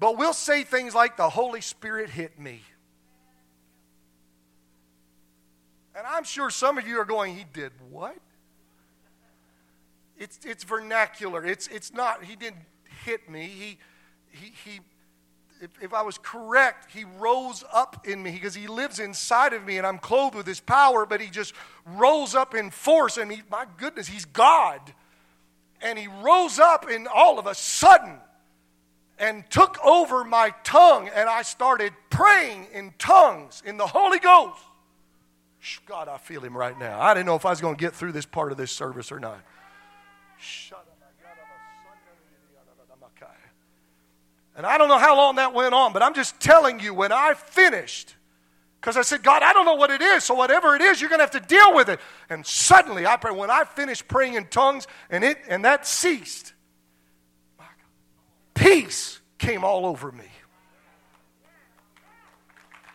but 0.00 0.18
we'll 0.18 0.32
say 0.32 0.64
things 0.64 0.94
like, 0.94 1.16
the 1.16 1.30
Holy 1.30 1.60
Spirit 1.60 2.10
hit 2.10 2.38
me. 2.38 2.60
And 5.94 6.06
I'm 6.06 6.24
sure 6.24 6.50
some 6.50 6.78
of 6.78 6.88
you 6.88 6.98
are 6.98 7.04
going, 7.04 7.36
He 7.36 7.44
did 7.52 7.72
what? 7.90 8.16
It's, 10.16 10.38
it's 10.44 10.64
vernacular. 10.64 11.44
It's, 11.44 11.68
it's 11.68 11.92
not, 11.92 12.24
He 12.24 12.36
didn't 12.36 12.64
hit 13.04 13.30
me. 13.30 13.46
He, 13.46 13.78
he, 14.30 14.52
he 14.64 14.80
if, 15.60 15.70
if 15.82 15.92
I 15.92 16.02
was 16.02 16.18
correct, 16.18 16.90
he 16.90 17.04
rose 17.18 17.64
up 17.72 18.06
in 18.06 18.22
me 18.22 18.32
because 18.32 18.54
he 18.54 18.66
lives 18.66 18.98
inside 18.98 19.52
of 19.52 19.64
me 19.64 19.78
and 19.78 19.86
I'm 19.86 19.98
clothed 19.98 20.34
with 20.34 20.46
his 20.46 20.60
power, 20.60 21.04
but 21.04 21.20
he 21.20 21.28
just 21.28 21.52
rose 21.84 22.34
up 22.34 22.54
in 22.54 22.70
force. 22.70 23.18
And 23.18 23.30
he, 23.30 23.42
my 23.50 23.66
goodness, 23.76 24.08
he's 24.08 24.24
God. 24.24 24.80
And 25.82 25.98
he 25.98 26.08
rose 26.22 26.58
up 26.58 26.88
in 26.88 27.06
all 27.06 27.38
of 27.38 27.46
a 27.46 27.54
sudden 27.54 28.16
and 29.18 29.44
took 29.50 29.78
over 29.84 30.24
my 30.24 30.54
tongue, 30.64 31.10
and 31.14 31.28
I 31.28 31.42
started 31.42 31.92
praying 32.08 32.68
in 32.72 32.94
tongues 32.98 33.62
in 33.66 33.76
the 33.76 33.86
Holy 33.86 34.18
Ghost. 34.18 34.62
God, 35.84 36.08
I 36.08 36.16
feel 36.16 36.40
him 36.40 36.56
right 36.56 36.78
now. 36.78 36.98
I 36.98 37.12
didn't 37.12 37.26
know 37.26 37.36
if 37.36 37.44
I 37.44 37.50
was 37.50 37.60
going 37.60 37.76
to 37.76 37.80
get 37.80 37.94
through 37.94 38.12
this 38.12 38.24
part 38.24 38.50
of 38.50 38.56
this 38.56 38.72
service 38.72 39.12
or 39.12 39.20
not. 39.20 39.40
Shut 40.38 40.79
And 44.56 44.66
I 44.66 44.78
don't 44.78 44.88
know 44.88 44.98
how 44.98 45.16
long 45.16 45.36
that 45.36 45.54
went 45.54 45.74
on, 45.74 45.92
but 45.92 46.02
I'm 46.02 46.14
just 46.14 46.38
telling 46.40 46.80
you, 46.80 46.92
when 46.92 47.12
I 47.12 47.34
finished, 47.34 48.14
because 48.80 48.96
I 48.96 49.02
said, 49.02 49.22
God, 49.22 49.42
I 49.42 49.52
don't 49.52 49.64
know 49.64 49.74
what 49.74 49.90
it 49.90 50.02
is, 50.02 50.24
so 50.24 50.34
whatever 50.34 50.74
it 50.74 50.82
is, 50.82 51.00
you're 51.00 51.10
going 51.10 51.18
to 51.18 51.24
have 51.24 51.30
to 51.32 51.40
deal 51.40 51.74
with 51.74 51.88
it. 51.88 52.00
And 52.28 52.44
suddenly, 52.44 53.06
I 53.06 53.16
pray, 53.16 53.30
when 53.30 53.50
I 53.50 53.64
finished 53.64 54.08
praying 54.08 54.34
in 54.34 54.46
tongues 54.46 54.86
and, 55.10 55.22
it, 55.22 55.38
and 55.48 55.64
that 55.64 55.86
ceased, 55.86 56.54
peace 58.54 59.20
came 59.38 59.64
all 59.64 59.86
over 59.86 60.10
me. 60.10 60.24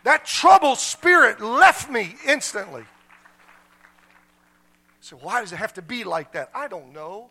That 0.04 0.24
troubled 0.24 0.78
spirit 0.78 1.40
left 1.40 1.90
me 1.90 2.14
instantly. 2.26 2.84
So, 5.00 5.16
why 5.16 5.40
does 5.40 5.52
it 5.52 5.56
have 5.56 5.74
to 5.74 5.82
be 5.82 6.04
like 6.04 6.32
that? 6.32 6.50
I 6.54 6.68
don't 6.68 6.92
know. 6.92 7.30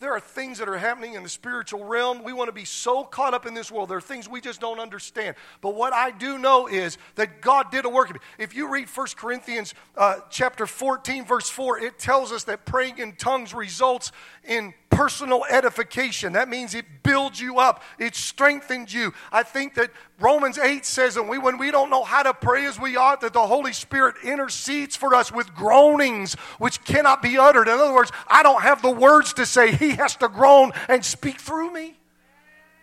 There 0.00 0.12
are 0.12 0.20
things 0.20 0.58
that 0.58 0.68
are 0.68 0.78
happening 0.78 1.14
in 1.14 1.24
the 1.24 1.28
spiritual 1.28 1.84
realm. 1.84 2.22
We 2.22 2.32
want 2.32 2.48
to 2.48 2.52
be 2.52 2.64
so 2.64 3.02
caught 3.02 3.34
up 3.34 3.46
in 3.46 3.54
this 3.54 3.70
world. 3.72 3.88
There 3.88 3.98
are 3.98 4.00
things 4.00 4.28
we 4.28 4.40
just 4.40 4.60
don't 4.60 4.78
understand. 4.78 5.34
But 5.60 5.74
what 5.74 5.92
I 5.92 6.12
do 6.12 6.38
know 6.38 6.68
is 6.68 6.98
that 7.16 7.40
God 7.40 7.72
did 7.72 7.84
a 7.84 7.88
work. 7.88 8.16
If 8.38 8.54
you 8.54 8.70
read 8.70 8.88
1 8.88 9.06
Corinthians 9.16 9.74
uh, 9.96 10.20
chapter 10.30 10.66
14, 10.66 11.24
verse 11.24 11.50
4, 11.50 11.80
it 11.80 11.98
tells 11.98 12.30
us 12.30 12.44
that 12.44 12.64
praying 12.64 12.98
in 12.98 13.16
tongues 13.16 13.52
results 13.52 14.12
in 14.44 14.72
personal 14.90 15.44
edification. 15.50 16.32
That 16.32 16.48
means 16.48 16.74
it 16.74 16.84
builds 17.02 17.40
you 17.40 17.58
up, 17.58 17.82
it 17.98 18.14
strengthens 18.14 18.92
you. 18.92 19.12
I 19.32 19.42
think 19.42 19.74
that 19.74 19.90
Romans 20.20 20.58
8 20.58 20.84
says, 20.84 21.16
and 21.16 21.28
we, 21.28 21.38
when 21.38 21.58
we 21.58 21.70
don't 21.70 21.90
know 21.90 22.04
how 22.04 22.22
to 22.22 22.34
pray 22.34 22.66
as 22.66 22.78
we 22.78 22.96
ought, 22.96 23.20
that 23.20 23.32
the 23.32 23.46
Holy 23.46 23.72
Spirit 23.72 24.16
intercedes 24.24 24.96
for 24.96 25.14
us 25.14 25.32
with 25.32 25.54
groanings 25.54 26.34
which 26.58 26.84
cannot 26.84 27.22
be 27.22 27.38
uttered. 27.38 27.68
In 27.68 27.74
other 27.74 27.94
words, 27.94 28.10
I 28.26 28.42
don't 28.42 28.62
have 28.62 28.82
the 28.82 28.90
words 28.90 29.32
to 29.34 29.46
say, 29.46 29.72
He 29.72 29.90
has 29.90 30.16
to 30.16 30.28
groan 30.28 30.72
and 30.88 31.04
speak 31.04 31.40
through 31.40 31.72
me. 31.72 31.97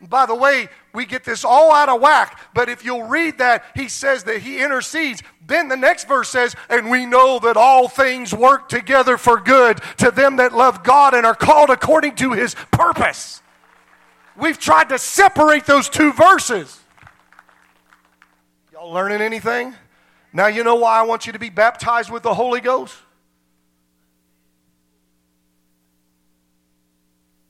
By 0.01 0.25
the 0.25 0.36
way, 0.36 0.69
we 0.93 1.05
get 1.05 1.23
this 1.23 1.45
all 1.45 1.71
out 1.71 1.89
of 1.89 2.01
whack, 2.01 2.39
but 2.53 2.69
if 2.69 2.84
you'll 2.84 3.03
read 3.03 3.38
that, 3.38 3.63
he 3.75 3.88
says 3.88 4.23
that 4.25 4.41
he 4.41 4.62
intercedes. 4.62 5.23
Then 5.47 5.67
the 5.67 5.77
next 5.77 6.08
verse 6.08 6.29
says, 6.29 6.55
And 6.69 6.89
we 6.89 7.05
know 7.05 7.39
that 7.39 7.55
all 7.55 7.88
things 7.88 8.34
work 8.34 8.67
together 8.67 9.17
for 9.17 9.39
good 9.39 9.79
to 9.97 10.12
them 10.12 10.36
that 10.38 10.53
love 10.53 10.84
God 10.84 11.13
and 11.13 11.25
are 11.25 11.36
called 11.36 11.69
according 11.69 12.15
to 12.15 12.34
his 12.34 12.55
purpose. 12.71 13.41
We've 14.38 14.60
tried 14.60 14.89
to 14.89 14.99
separate 14.99 15.65
those 15.65 15.88
two 15.88 16.12
verses. 16.12 16.77
Y'all 18.73 18.91
learning 18.91 19.21
anything? 19.21 19.73
Now, 20.34 20.47
you 20.47 20.65
know 20.65 20.75
why 20.75 20.99
I 20.99 21.03
want 21.03 21.25
you 21.25 21.34
to 21.34 21.39
be 21.39 21.49
baptized 21.49 22.12
with 22.12 22.21
the 22.21 22.34
Holy 22.34 22.60
Ghost? 22.60 22.93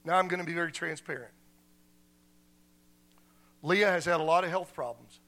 Now, 0.03 0.19
I'm 0.19 0.27
going 0.27 0.39
to 0.39 0.45
be 0.45 0.53
very 0.53 0.71
transparent. 0.71 1.35
Leah 3.65 3.89
has 3.89 4.06
had 4.06 4.19
a 4.19 4.23
lot 4.23 4.43
of 4.43 4.51
health 4.51 4.75
problems. 4.75 5.19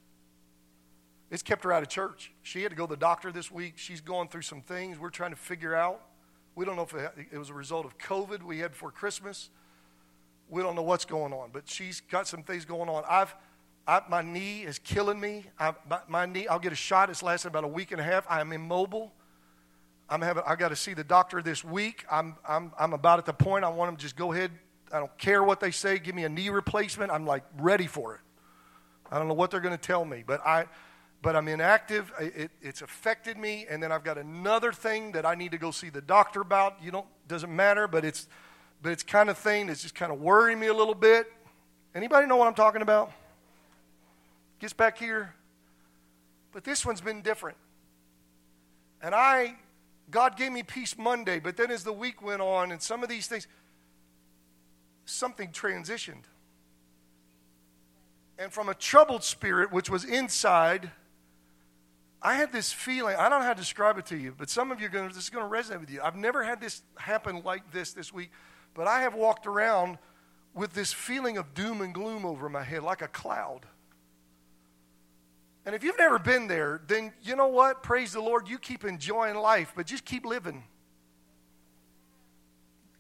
It's 1.32 1.42
kept 1.42 1.64
her 1.64 1.74
out 1.74 1.82
of 1.82 1.90
church. 1.90 2.32
She 2.44 2.62
had 2.62 2.70
to 2.70 2.76
go 2.76 2.86
to 2.86 2.92
the 2.92 3.00
doctor 3.00 3.32
this 3.32 3.52
week. 3.52 3.74
She's 3.78 4.00
going 4.00 4.28
through 4.28 4.44
some 4.44 4.62
things 4.62 5.00
we're 5.00 5.10
trying 5.10 5.32
to 5.32 5.38
figure 5.38 5.76
out. 5.76 6.02
We 6.54 6.64
don't 6.64 6.76
know 6.76 6.84
if 6.84 6.94
it 6.94 7.38
was 7.38 7.50
a 7.50 7.56
result 7.56 7.88
of 7.88 7.98
COVID 7.98 8.44
we 8.44 8.60
had 8.60 8.72
before 8.72 8.92
Christmas. 8.92 9.50
We 10.50 10.62
don't 10.62 10.76
know 10.76 10.84
what's 10.84 11.04
going 11.04 11.34
on, 11.34 11.50
but 11.52 11.68
she's 11.68 12.00
got 12.00 12.28
some 12.28 12.44
things 12.44 12.64
going 12.64 12.90
on. 12.90 13.04
I've, 13.10 13.36
I, 13.88 14.02
my 14.08 14.22
knee 14.22 14.62
is 14.62 14.78
killing 14.78 15.20
me. 15.20 15.46
I, 15.60 15.74
my, 15.90 16.00
my, 16.08 16.26
knee, 16.28 16.48
I'll 16.48 16.60
get 16.60 16.72
a 16.72 16.76
shot. 16.76 17.10
It's 17.10 17.24
lasted 17.24 17.48
about 17.48 17.64
a 17.64 17.68
week 17.68 17.92
and 17.92 18.00
a 18.00 18.04
half. 18.04 18.24
I'm 18.30 18.54
immobile. 18.54 19.14
I'm 20.10 20.22
having, 20.22 20.44
I 20.46 20.56
got 20.56 20.70
to 20.70 20.76
see 20.76 20.94
the 20.94 21.04
doctor 21.04 21.42
this 21.42 21.64
week. 21.64 22.06
I'm, 22.10 22.36
I'm, 22.48 22.72
I'm 22.80 22.94
about 22.94 23.18
at 23.18 23.26
the 23.26 23.34
point 23.34 23.66
I 23.66 23.70
want 23.70 23.90
them 23.90 23.98
to 23.98 24.02
just 24.02 24.16
go 24.16 24.32
ahead. 24.32 24.52
I 24.94 25.00
don't 25.00 25.18
care 25.18 25.44
what 25.44 25.60
they 25.60 25.72
say. 25.72 25.98
Give 25.98 26.14
me 26.14 26.24
a 26.24 26.30
knee 26.30 26.50
replacement. 26.50 27.12
I'm 27.12 27.26
like 27.26 27.44
ready 27.58 27.88
for 27.88 28.14
it. 28.14 28.22
I 29.12 29.18
don't 29.18 29.28
know 29.28 29.34
what 29.34 29.52
they're 29.52 29.62
going 29.62 29.78
to 29.78 29.82
tell 29.82 30.06
me, 30.06 30.24
but 30.26 30.46
I, 30.46 30.66
but 31.22 31.36
I'm 31.36 31.48
inactive. 31.48 32.12
It, 32.20 32.52
it's 32.62 32.82
affected 32.82 33.38
me, 33.38 33.66
and 33.70 33.82
then 33.82 33.92
I've 33.92 34.04
got 34.04 34.18
another 34.18 34.72
thing 34.72 35.14
that 35.14 35.26
I 35.26 35.36
need 35.36 35.52
to 35.52 35.58
go 35.58 35.72
see 35.72 35.90
the 35.90 36.02
doctor 36.02 36.42
about. 36.42 36.82
You 36.82 36.92
don't 36.92 37.06
doesn't 37.28 37.54
matter, 37.54 37.88
but 37.88 38.06
it's, 38.06 38.28
but 38.82 38.92
it's 38.92 39.04
kind 39.04 39.30
of 39.30 39.38
thing 39.38 39.68
that's 39.68 39.82
just 39.82 39.96
kind 39.96 40.12
of 40.12 40.22
worrying 40.22 40.60
me 40.60 40.68
a 40.68 40.74
little 40.74 40.96
bit. 40.96 41.32
Anybody 41.96 42.28
know 42.28 42.38
what 42.38 42.48
I'm 42.48 42.54
talking 42.54 42.82
about? 42.82 43.12
Gets 44.60 44.74
back 44.74 44.98
here, 44.98 45.34
but 46.52 46.64
this 46.64 46.86
one's 46.86 47.02
been 47.02 47.22
different, 47.22 47.58
and 49.02 49.14
I, 49.14 49.56
God 50.10 50.36
gave 50.36 50.52
me 50.52 50.64
peace 50.64 50.98
Monday, 50.98 51.40
but 51.40 51.58
then 51.58 51.70
as 51.70 51.84
the 51.84 51.94
week 51.94 52.22
went 52.22 52.42
on, 52.42 52.72
and 52.72 52.82
some 52.82 53.04
of 53.04 53.10
these 53.10 53.28
things, 53.28 53.48
something 55.06 55.50
transitioned 55.50 56.24
and 58.40 58.52
from 58.52 58.70
a 58.70 58.74
troubled 58.74 59.24
spirit, 59.24 59.72
which 59.72 59.90
was 59.90 60.04
inside, 60.04 60.92
I 62.22 62.36
had 62.36 62.52
this 62.52 62.72
feeling. 62.72 63.16
I 63.16 63.30
don't 63.30 63.40
know 63.40 63.46
how 63.46 63.54
to 63.54 63.60
describe 63.60 63.98
it 63.98 64.06
to 64.08 64.18
you, 64.18 64.34
but 64.38 64.50
some 64.50 64.72
of 64.72 64.80
you 64.80 64.88
are 64.88 64.90
going 64.90 65.08
to, 65.08 65.14
this 65.14 65.26
is 65.26 65.30
going 65.30 65.50
to 65.50 65.56
resonate 65.56 65.80
with 65.80 65.90
you. 65.90 66.02
I've 66.02 66.16
never 66.16 66.44
had 66.44 66.62
this 66.62 66.82
happen 66.98 67.42
like 67.44 67.72
this 67.72 67.94
this 67.94 68.14
week, 68.14 68.32
but 68.74 68.88
I 68.88 69.02
have 69.02 69.16
walked 69.16 69.48
around 69.48 69.98
with 70.54 70.74
this 70.74 70.94
feeling 70.94 71.38
of 71.38 71.54
doom 71.54 71.82
and 71.82 71.94
gloom 71.94 72.26
over 72.26 72.50
my 72.50 72.64
head, 72.64 72.84
like 72.84 73.02
a 73.02 73.08
cloud. 73.08 73.66
And 75.66 75.76
if 75.76 75.84
you've 75.84 75.98
never 75.98 76.18
been 76.18 76.48
there, 76.48 76.82
then 76.88 77.12
you 77.22 77.36
know 77.36 77.48
what? 77.48 77.84
Praise 77.84 78.14
the 78.14 78.22
Lord. 78.22 78.48
You 78.48 78.58
keep 78.58 78.86
enjoying 78.86 79.36
life, 79.36 79.74
but 79.76 79.86
just 79.86 80.06
keep 80.06 80.26
living. 80.26 80.64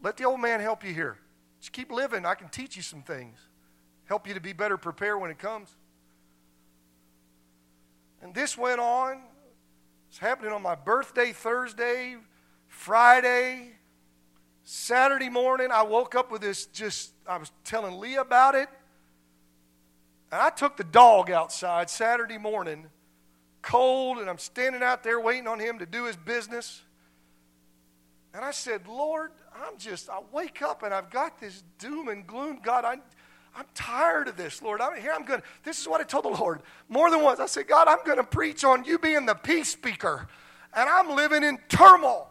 Let 0.03 0.17
the 0.17 0.25
old 0.25 0.41
man 0.41 0.59
help 0.59 0.83
you 0.83 0.93
here. 0.93 1.17
Just 1.59 1.71
keep 1.71 1.91
living. 1.91 2.25
I 2.25 2.35
can 2.35 2.49
teach 2.49 2.75
you 2.75 2.83
some 2.83 3.01
things 3.01 3.39
help 4.07 4.27
you 4.27 4.33
to 4.33 4.41
be 4.41 4.53
better 4.53 4.77
prepared 4.77 5.21
when 5.21 5.31
it 5.31 5.39
comes. 5.39 5.75
And 8.21 8.33
this 8.33 8.57
went 8.57 8.79
on. 8.79 9.21
It's 10.09 10.17
happening 10.17 10.51
on 10.51 10.61
my 10.61 10.75
birthday 10.75 11.31
Thursday, 11.31 12.15
Friday, 12.67 13.73
Saturday 14.69 15.29
morning, 15.29 15.69
I 15.71 15.83
woke 15.83 16.13
up 16.13 16.29
with 16.29 16.41
this 16.41 16.65
just, 16.65 17.13
I 17.25 17.37
was 17.37 17.53
telling 17.63 18.01
Lee 18.01 18.17
about 18.17 18.53
it. 18.53 18.67
And 20.29 20.41
I 20.41 20.49
took 20.49 20.75
the 20.75 20.83
dog 20.83 21.31
outside 21.31 21.89
Saturday 21.89 22.37
morning, 22.37 22.87
cold, 23.61 24.17
and 24.17 24.29
I'm 24.29 24.37
standing 24.37 24.83
out 24.83 25.03
there 25.03 25.21
waiting 25.21 25.47
on 25.47 25.61
him 25.61 25.79
to 25.79 25.85
do 25.85 26.03
his 26.03 26.17
business. 26.17 26.81
And 28.33 28.43
I 28.43 28.51
said, 28.51 28.89
Lord, 28.89 29.31
I'm 29.55 29.77
just, 29.77 30.09
I 30.09 30.19
wake 30.33 30.61
up 30.61 30.83
and 30.83 30.93
I've 30.93 31.09
got 31.09 31.39
this 31.39 31.63
doom 31.79 32.09
and 32.09 32.27
gloom. 32.27 32.59
God, 32.61 32.83
I, 32.83 32.97
I'm 33.57 33.65
tired 33.73 34.27
of 34.27 34.37
this, 34.37 34.61
Lord. 34.61 34.81
I'm 34.81 35.01
here. 35.01 35.11
I'm 35.11 35.25
going. 35.25 35.41
This 35.63 35.79
is 35.81 35.87
what 35.87 35.99
I 35.99 36.03
told 36.03 36.25
the 36.25 36.29
Lord 36.29 36.61
more 36.89 37.09
than 37.09 37.23
once. 37.23 37.39
I 37.39 37.47
said, 37.47 37.67
God, 37.67 37.87
I'm 37.87 37.97
going 38.05 38.19
to 38.19 38.23
preach 38.23 38.63
on 38.63 38.85
you 38.85 38.99
being 38.99 39.25
the 39.25 39.33
peace 39.33 39.69
speaker, 39.69 40.27
and 40.75 40.87
I'm 40.87 41.15
living 41.15 41.43
in 41.43 41.57
turmoil. 41.67 42.29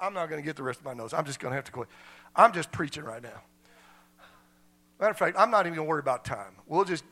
I'm 0.00 0.14
not 0.14 0.30
going 0.30 0.40
to 0.40 0.46
get 0.46 0.54
the 0.54 0.62
rest 0.62 0.78
of 0.78 0.86
my 0.86 0.94
notes. 0.94 1.12
I'm 1.12 1.24
just 1.24 1.40
going 1.40 1.50
to 1.50 1.56
have 1.56 1.64
to 1.64 1.72
quit. 1.72 1.88
I'm 2.36 2.52
just 2.52 2.70
preaching 2.70 3.02
right 3.02 3.22
now. 3.22 3.42
Matter 5.00 5.10
of 5.10 5.18
fact, 5.18 5.36
I'm 5.36 5.50
not 5.50 5.66
even 5.66 5.74
going 5.74 5.86
to 5.86 5.90
worry 5.90 6.00
about 6.00 6.24
time. 6.24 6.54
We'll 6.66 6.84
just, 6.84 7.04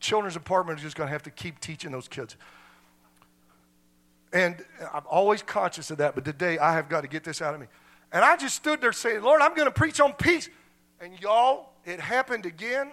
children's 0.00 0.34
department 0.34 0.78
is 0.78 0.82
just 0.82 0.96
going 0.96 1.08
to 1.08 1.12
have 1.12 1.22
to 1.24 1.30
keep 1.30 1.60
teaching 1.60 1.90
those 1.90 2.08
kids. 2.08 2.36
And 4.32 4.64
I'm 4.92 5.04
always 5.10 5.42
conscious 5.42 5.90
of 5.90 5.98
that, 5.98 6.14
but 6.14 6.24
today 6.24 6.58
I 6.58 6.74
have 6.74 6.88
got 6.88 7.00
to 7.00 7.08
get 7.08 7.24
this 7.24 7.40
out 7.40 7.54
of 7.54 7.60
me. 7.60 7.66
And 8.12 8.24
I 8.24 8.36
just 8.36 8.56
stood 8.56 8.80
there 8.80 8.92
saying, 8.92 9.22
Lord, 9.22 9.42
I'm 9.42 9.54
going 9.54 9.66
to 9.66 9.74
preach 9.74 10.00
on 10.00 10.12
peace. 10.12 10.48
And 11.00 11.18
y'all, 11.20 11.70
it 11.84 12.00
happened 12.00 12.46
again. 12.46 12.92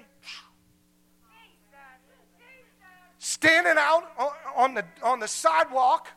Standing 3.19 3.75
out 3.77 4.03
on 4.55 4.73
the, 4.73 4.83
on 5.01 5.19
the 5.19 5.27
sidewalk, 5.27 6.09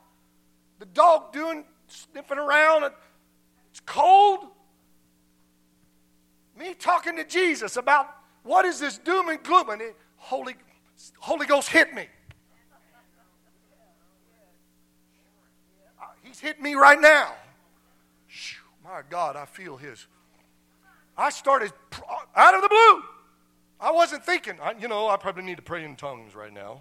the 0.81 0.87
dog 0.87 1.33
doing, 1.33 1.65
sniffing 1.87 2.39
around. 2.39 2.91
It's 3.71 3.81
cold. 3.81 4.41
Me 6.59 6.75
talking 6.75 7.17
to 7.17 7.25
Jesus 7.25 7.77
about 7.77 8.09
what 8.43 8.65
is 8.65 8.81
this 8.81 8.99
doom 8.99 9.29
and 9.29 9.43
gloom? 9.43 9.71
And 9.71 9.81
the 9.81 9.93
Holy, 10.17 10.57
Holy 11.19 11.47
Ghost 11.47 11.69
hit 11.69 11.95
me. 11.95 12.09
Uh, 16.01 16.05
he's 16.23 16.41
hit 16.41 16.61
me 16.61 16.75
right 16.75 17.01
now. 17.01 17.35
My 18.97 19.03
God, 19.11 19.37
I 19.37 19.45
feel 19.45 19.77
His. 19.77 20.07
I 21.19 21.29
started 21.29 21.71
out 22.35 22.55
of 22.55 22.63
the 22.63 22.69
blue. 22.69 23.03
I 23.79 23.91
wasn't 23.91 24.25
thinking, 24.25 24.55
I, 24.63 24.73
you 24.81 24.89
know, 24.89 25.07
I 25.09 25.19
probably 25.19 25.43
need 25.43 25.57
to 25.57 25.63
pray 25.63 25.85
in 25.85 25.97
tongues 25.97 26.35
right 26.35 26.51
now. 26.51 26.81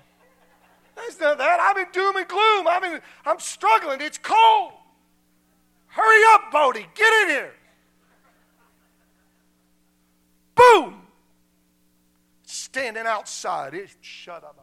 That's 0.95 1.19
not 1.19 1.37
that. 1.39 1.59
I'm 1.59 1.77
in 1.77 1.91
doom 1.91 2.15
and 2.15 2.25
gloom. 2.25 2.67
I'm, 2.69 2.83
in, 2.85 3.01
I'm 3.25 3.37
struggling. 3.39 3.99
It's 3.99 4.17
cold. 4.17 4.71
Hurry 5.87 6.23
up, 6.29 6.53
Bodie. 6.53 6.87
Get 6.95 7.23
in 7.23 7.29
here. 7.31 7.53
Boom 10.55 11.01
standing 12.43 13.05
outside. 13.05 13.73
It, 13.73 13.89
shut 13.99 14.41
up. 14.41 14.57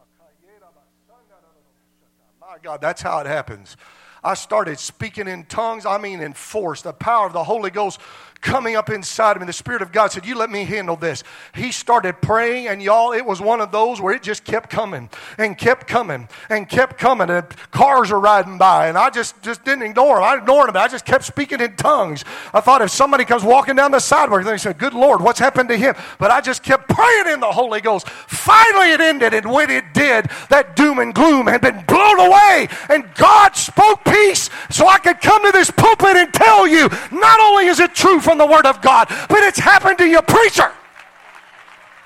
My 2.40 2.56
God, 2.62 2.80
that's 2.80 3.02
how 3.02 3.18
it 3.18 3.26
happens. 3.26 3.76
I 4.24 4.34
started 4.34 4.78
speaking 4.78 5.26
in 5.26 5.44
tongues, 5.46 5.84
I 5.84 5.98
mean 5.98 6.20
in 6.20 6.32
force, 6.32 6.82
the 6.82 6.92
power 6.92 7.26
of 7.26 7.32
the 7.32 7.42
Holy 7.42 7.70
Ghost 7.70 8.00
coming 8.42 8.76
up 8.76 8.90
inside 8.90 9.36
of 9.36 9.40
me. 9.40 9.46
The 9.46 9.52
Spirit 9.52 9.80
of 9.80 9.92
God 9.92 10.12
said, 10.12 10.26
You 10.26 10.34
let 10.34 10.50
me 10.50 10.64
handle 10.64 10.96
this. 10.96 11.22
He 11.54 11.72
started 11.72 12.20
praying, 12.20 12.68
and 12.68 12.82
y'all, 12.82 13.12
it 13.12 13.24
was 13.24 13.40
one 13.40 13.60
of 13.60 13.72
those 13.72 14.00
where 14.00 14.12
it 14.12 14.22
just 14.22 14.44
kept 14.44 14.68
coming 14.68 15.08
and 15.38 15.56
kept 15.56 15.86
coming 15.86 16.28
and 16.50 16.68
kept 16.68 16.98
coming. 16.98 17.30
And 17.30 17.48
cars 17.70 18.10
are 18.10 18.20
riding 18.20 18.58
by, 18.58 18.88
and 18.88 18.98
I 18.98 19.08
just, 19.08 19.40
just 19.42 19.64
didn't 19.64 19.84
ignore 19.84 20.16
them. 20.16 20.24
I 20.24 20.36
ignored 20.36 20.68
them. 20.68 20.76
I 20.76 20.88
just 20.88 21.06
kept 21.06 21.24
speaking 21.24 21.60
in 21.60 21.76
tongues. 21.76 22.24
I 22.52 22.60
thought 22.60 22.82
if 22.82 22.90
somebody 22.90 23.24
comes 23.24 23.44
walking 23.44 23.76
down 23.76 23.92
the 23.92 24.00
sidewalk, 24.00 24.44
they 24.44 24.58
said, 24.58 24.76
Good 24.76 24.94
Lord, 24.94 25.22
what's 25.22 25.38
happened 25.38 25.68
to 25.70 25.76
him? 25.76 25.94
But 26.18 26.30
I 26.30 26.40
just 26.40 26.62
kept 26.62 26.88
praying 26.88 27.28
in 27.28 27.40
the 27.40 27.52
Holy 27.52 27.80
Ghost. 27.80 28.08
Finally, 28.08 28.90
it 28.92 29.00
ended, 29.00 29.34
and 29.34 29.50
when 29.50 29.70
it 29.70 29.84
did, 29.94 30.30
that 30.50 30.74
doom 30.74 30.98
and 30.98 31.14
gloom 31.14 31.46
had 31.46 31.60
been 31.60 31.84
blown 31.86 32.18
away, 32.18 32.68
and 32.90 33.08
God 33.14 33.54
spoke 33.56 34.04
peace 34.04 34.50
so 34.68 34.88
I 34.88 34.98
could 34.98 35.20
come 35.20 35.44
to 35.46 35.52
this 35.52 35.70
pulpit 35.70 36.16
and 36.16 36.32
tell 36.34 36.66
you 36.66 36.88
not 37.12 37.40
only 37.40 37.66
is 37.66 37.78
it 37.78 37.94
true 37.94 38.20
for 38.20 38.31
from 38.32 38.38
the 38.38 38.46
Word 38.46 38.64
of 38.64 38.80
God, 38.80 39.08
but 39.28 39.42
it's 39.42 39.58
happened 39.58 39.98
to 39.98 40.06
your 40.06 40.22
preacher. 40.22 40.72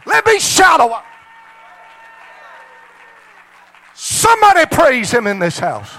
Let 0.07 0.27
me 0.27 0.41
shout 0.41 0.81
a 0.81 0.87
while. 0.87 1.05
Somebody 3.95 4.67
praise 4.67 5.11
him 5.13 5.29
in 5.29 5.39
this 5.39 5.59
house. 5.59 5.91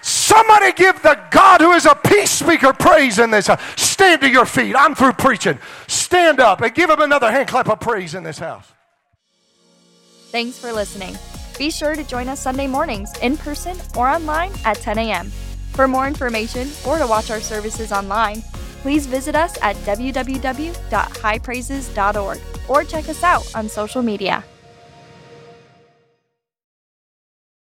Somebody 0.00 0.72
give 0.72 1.02
the 1.02 1.18
God 1.32 1.60
who 1.60 1.72
is 1.72 1.86
a 1.86 1.94
peace 1.96 2.30
speaker 2.30 2.72
praise 2.72 3.18
in 3.18 3.32
this 3.32 3.48
house. 3.48 3.60
Stand 3.76 4.20
to 4.20 4.28
your 4.28 4.46
feet. 4.46 4.76
I'm 4.76 4.94
through 4.94 5.14
preaching. 5.14 5.58
Stand 5.88 6.38
up 6.38 6.60
and 6.60 6.72
give 6.72 6.88
him 6.88 7.00
another 7.00 7.30
hand 7.30 7.48
clap 7.48 7.68
of 7.68 7.80
praise 7.80 8.14
in 8.14 8.22
this 8.22 8.38
house. 8.38 8.72
Thanks 10.30 10.56
for 10.56 10.72
listening. 10.72 11.16
Be 11.58 11.70
sure 11.70 11.96
to 11.96 12.04
join 12.04 12.28
us 12.28 12.40
Sunday 12.40 12.68
mornings 12.68 13.10
in 13.22 13.36
person 13.36 13.76
or 13.96 14.06
online 14.08 14.52
at 14.64 14.76
10 14.76 14.98
a.m. 14.98 15.30
For 15.72 15.88
more 15.88 16.06
information 16.06 16.68
or 16.86 16.98
to 16.98 17.06
watch 17.08 17.30
our 17.32 17.40
services 17.40 17.90
online, 17.90 18.42
please 18.82 19.06
visit 19.06 19.34
us 19.34 19.56
at 19.62 19.76
www.highpraises.org 19.76 22.40
or 22.68 22.84
check 22.84 23.08
us 23.08 23.22
out 23.22 23.54
on 23.54 23.66
social 23.68 24.02
media. 24.02 24.44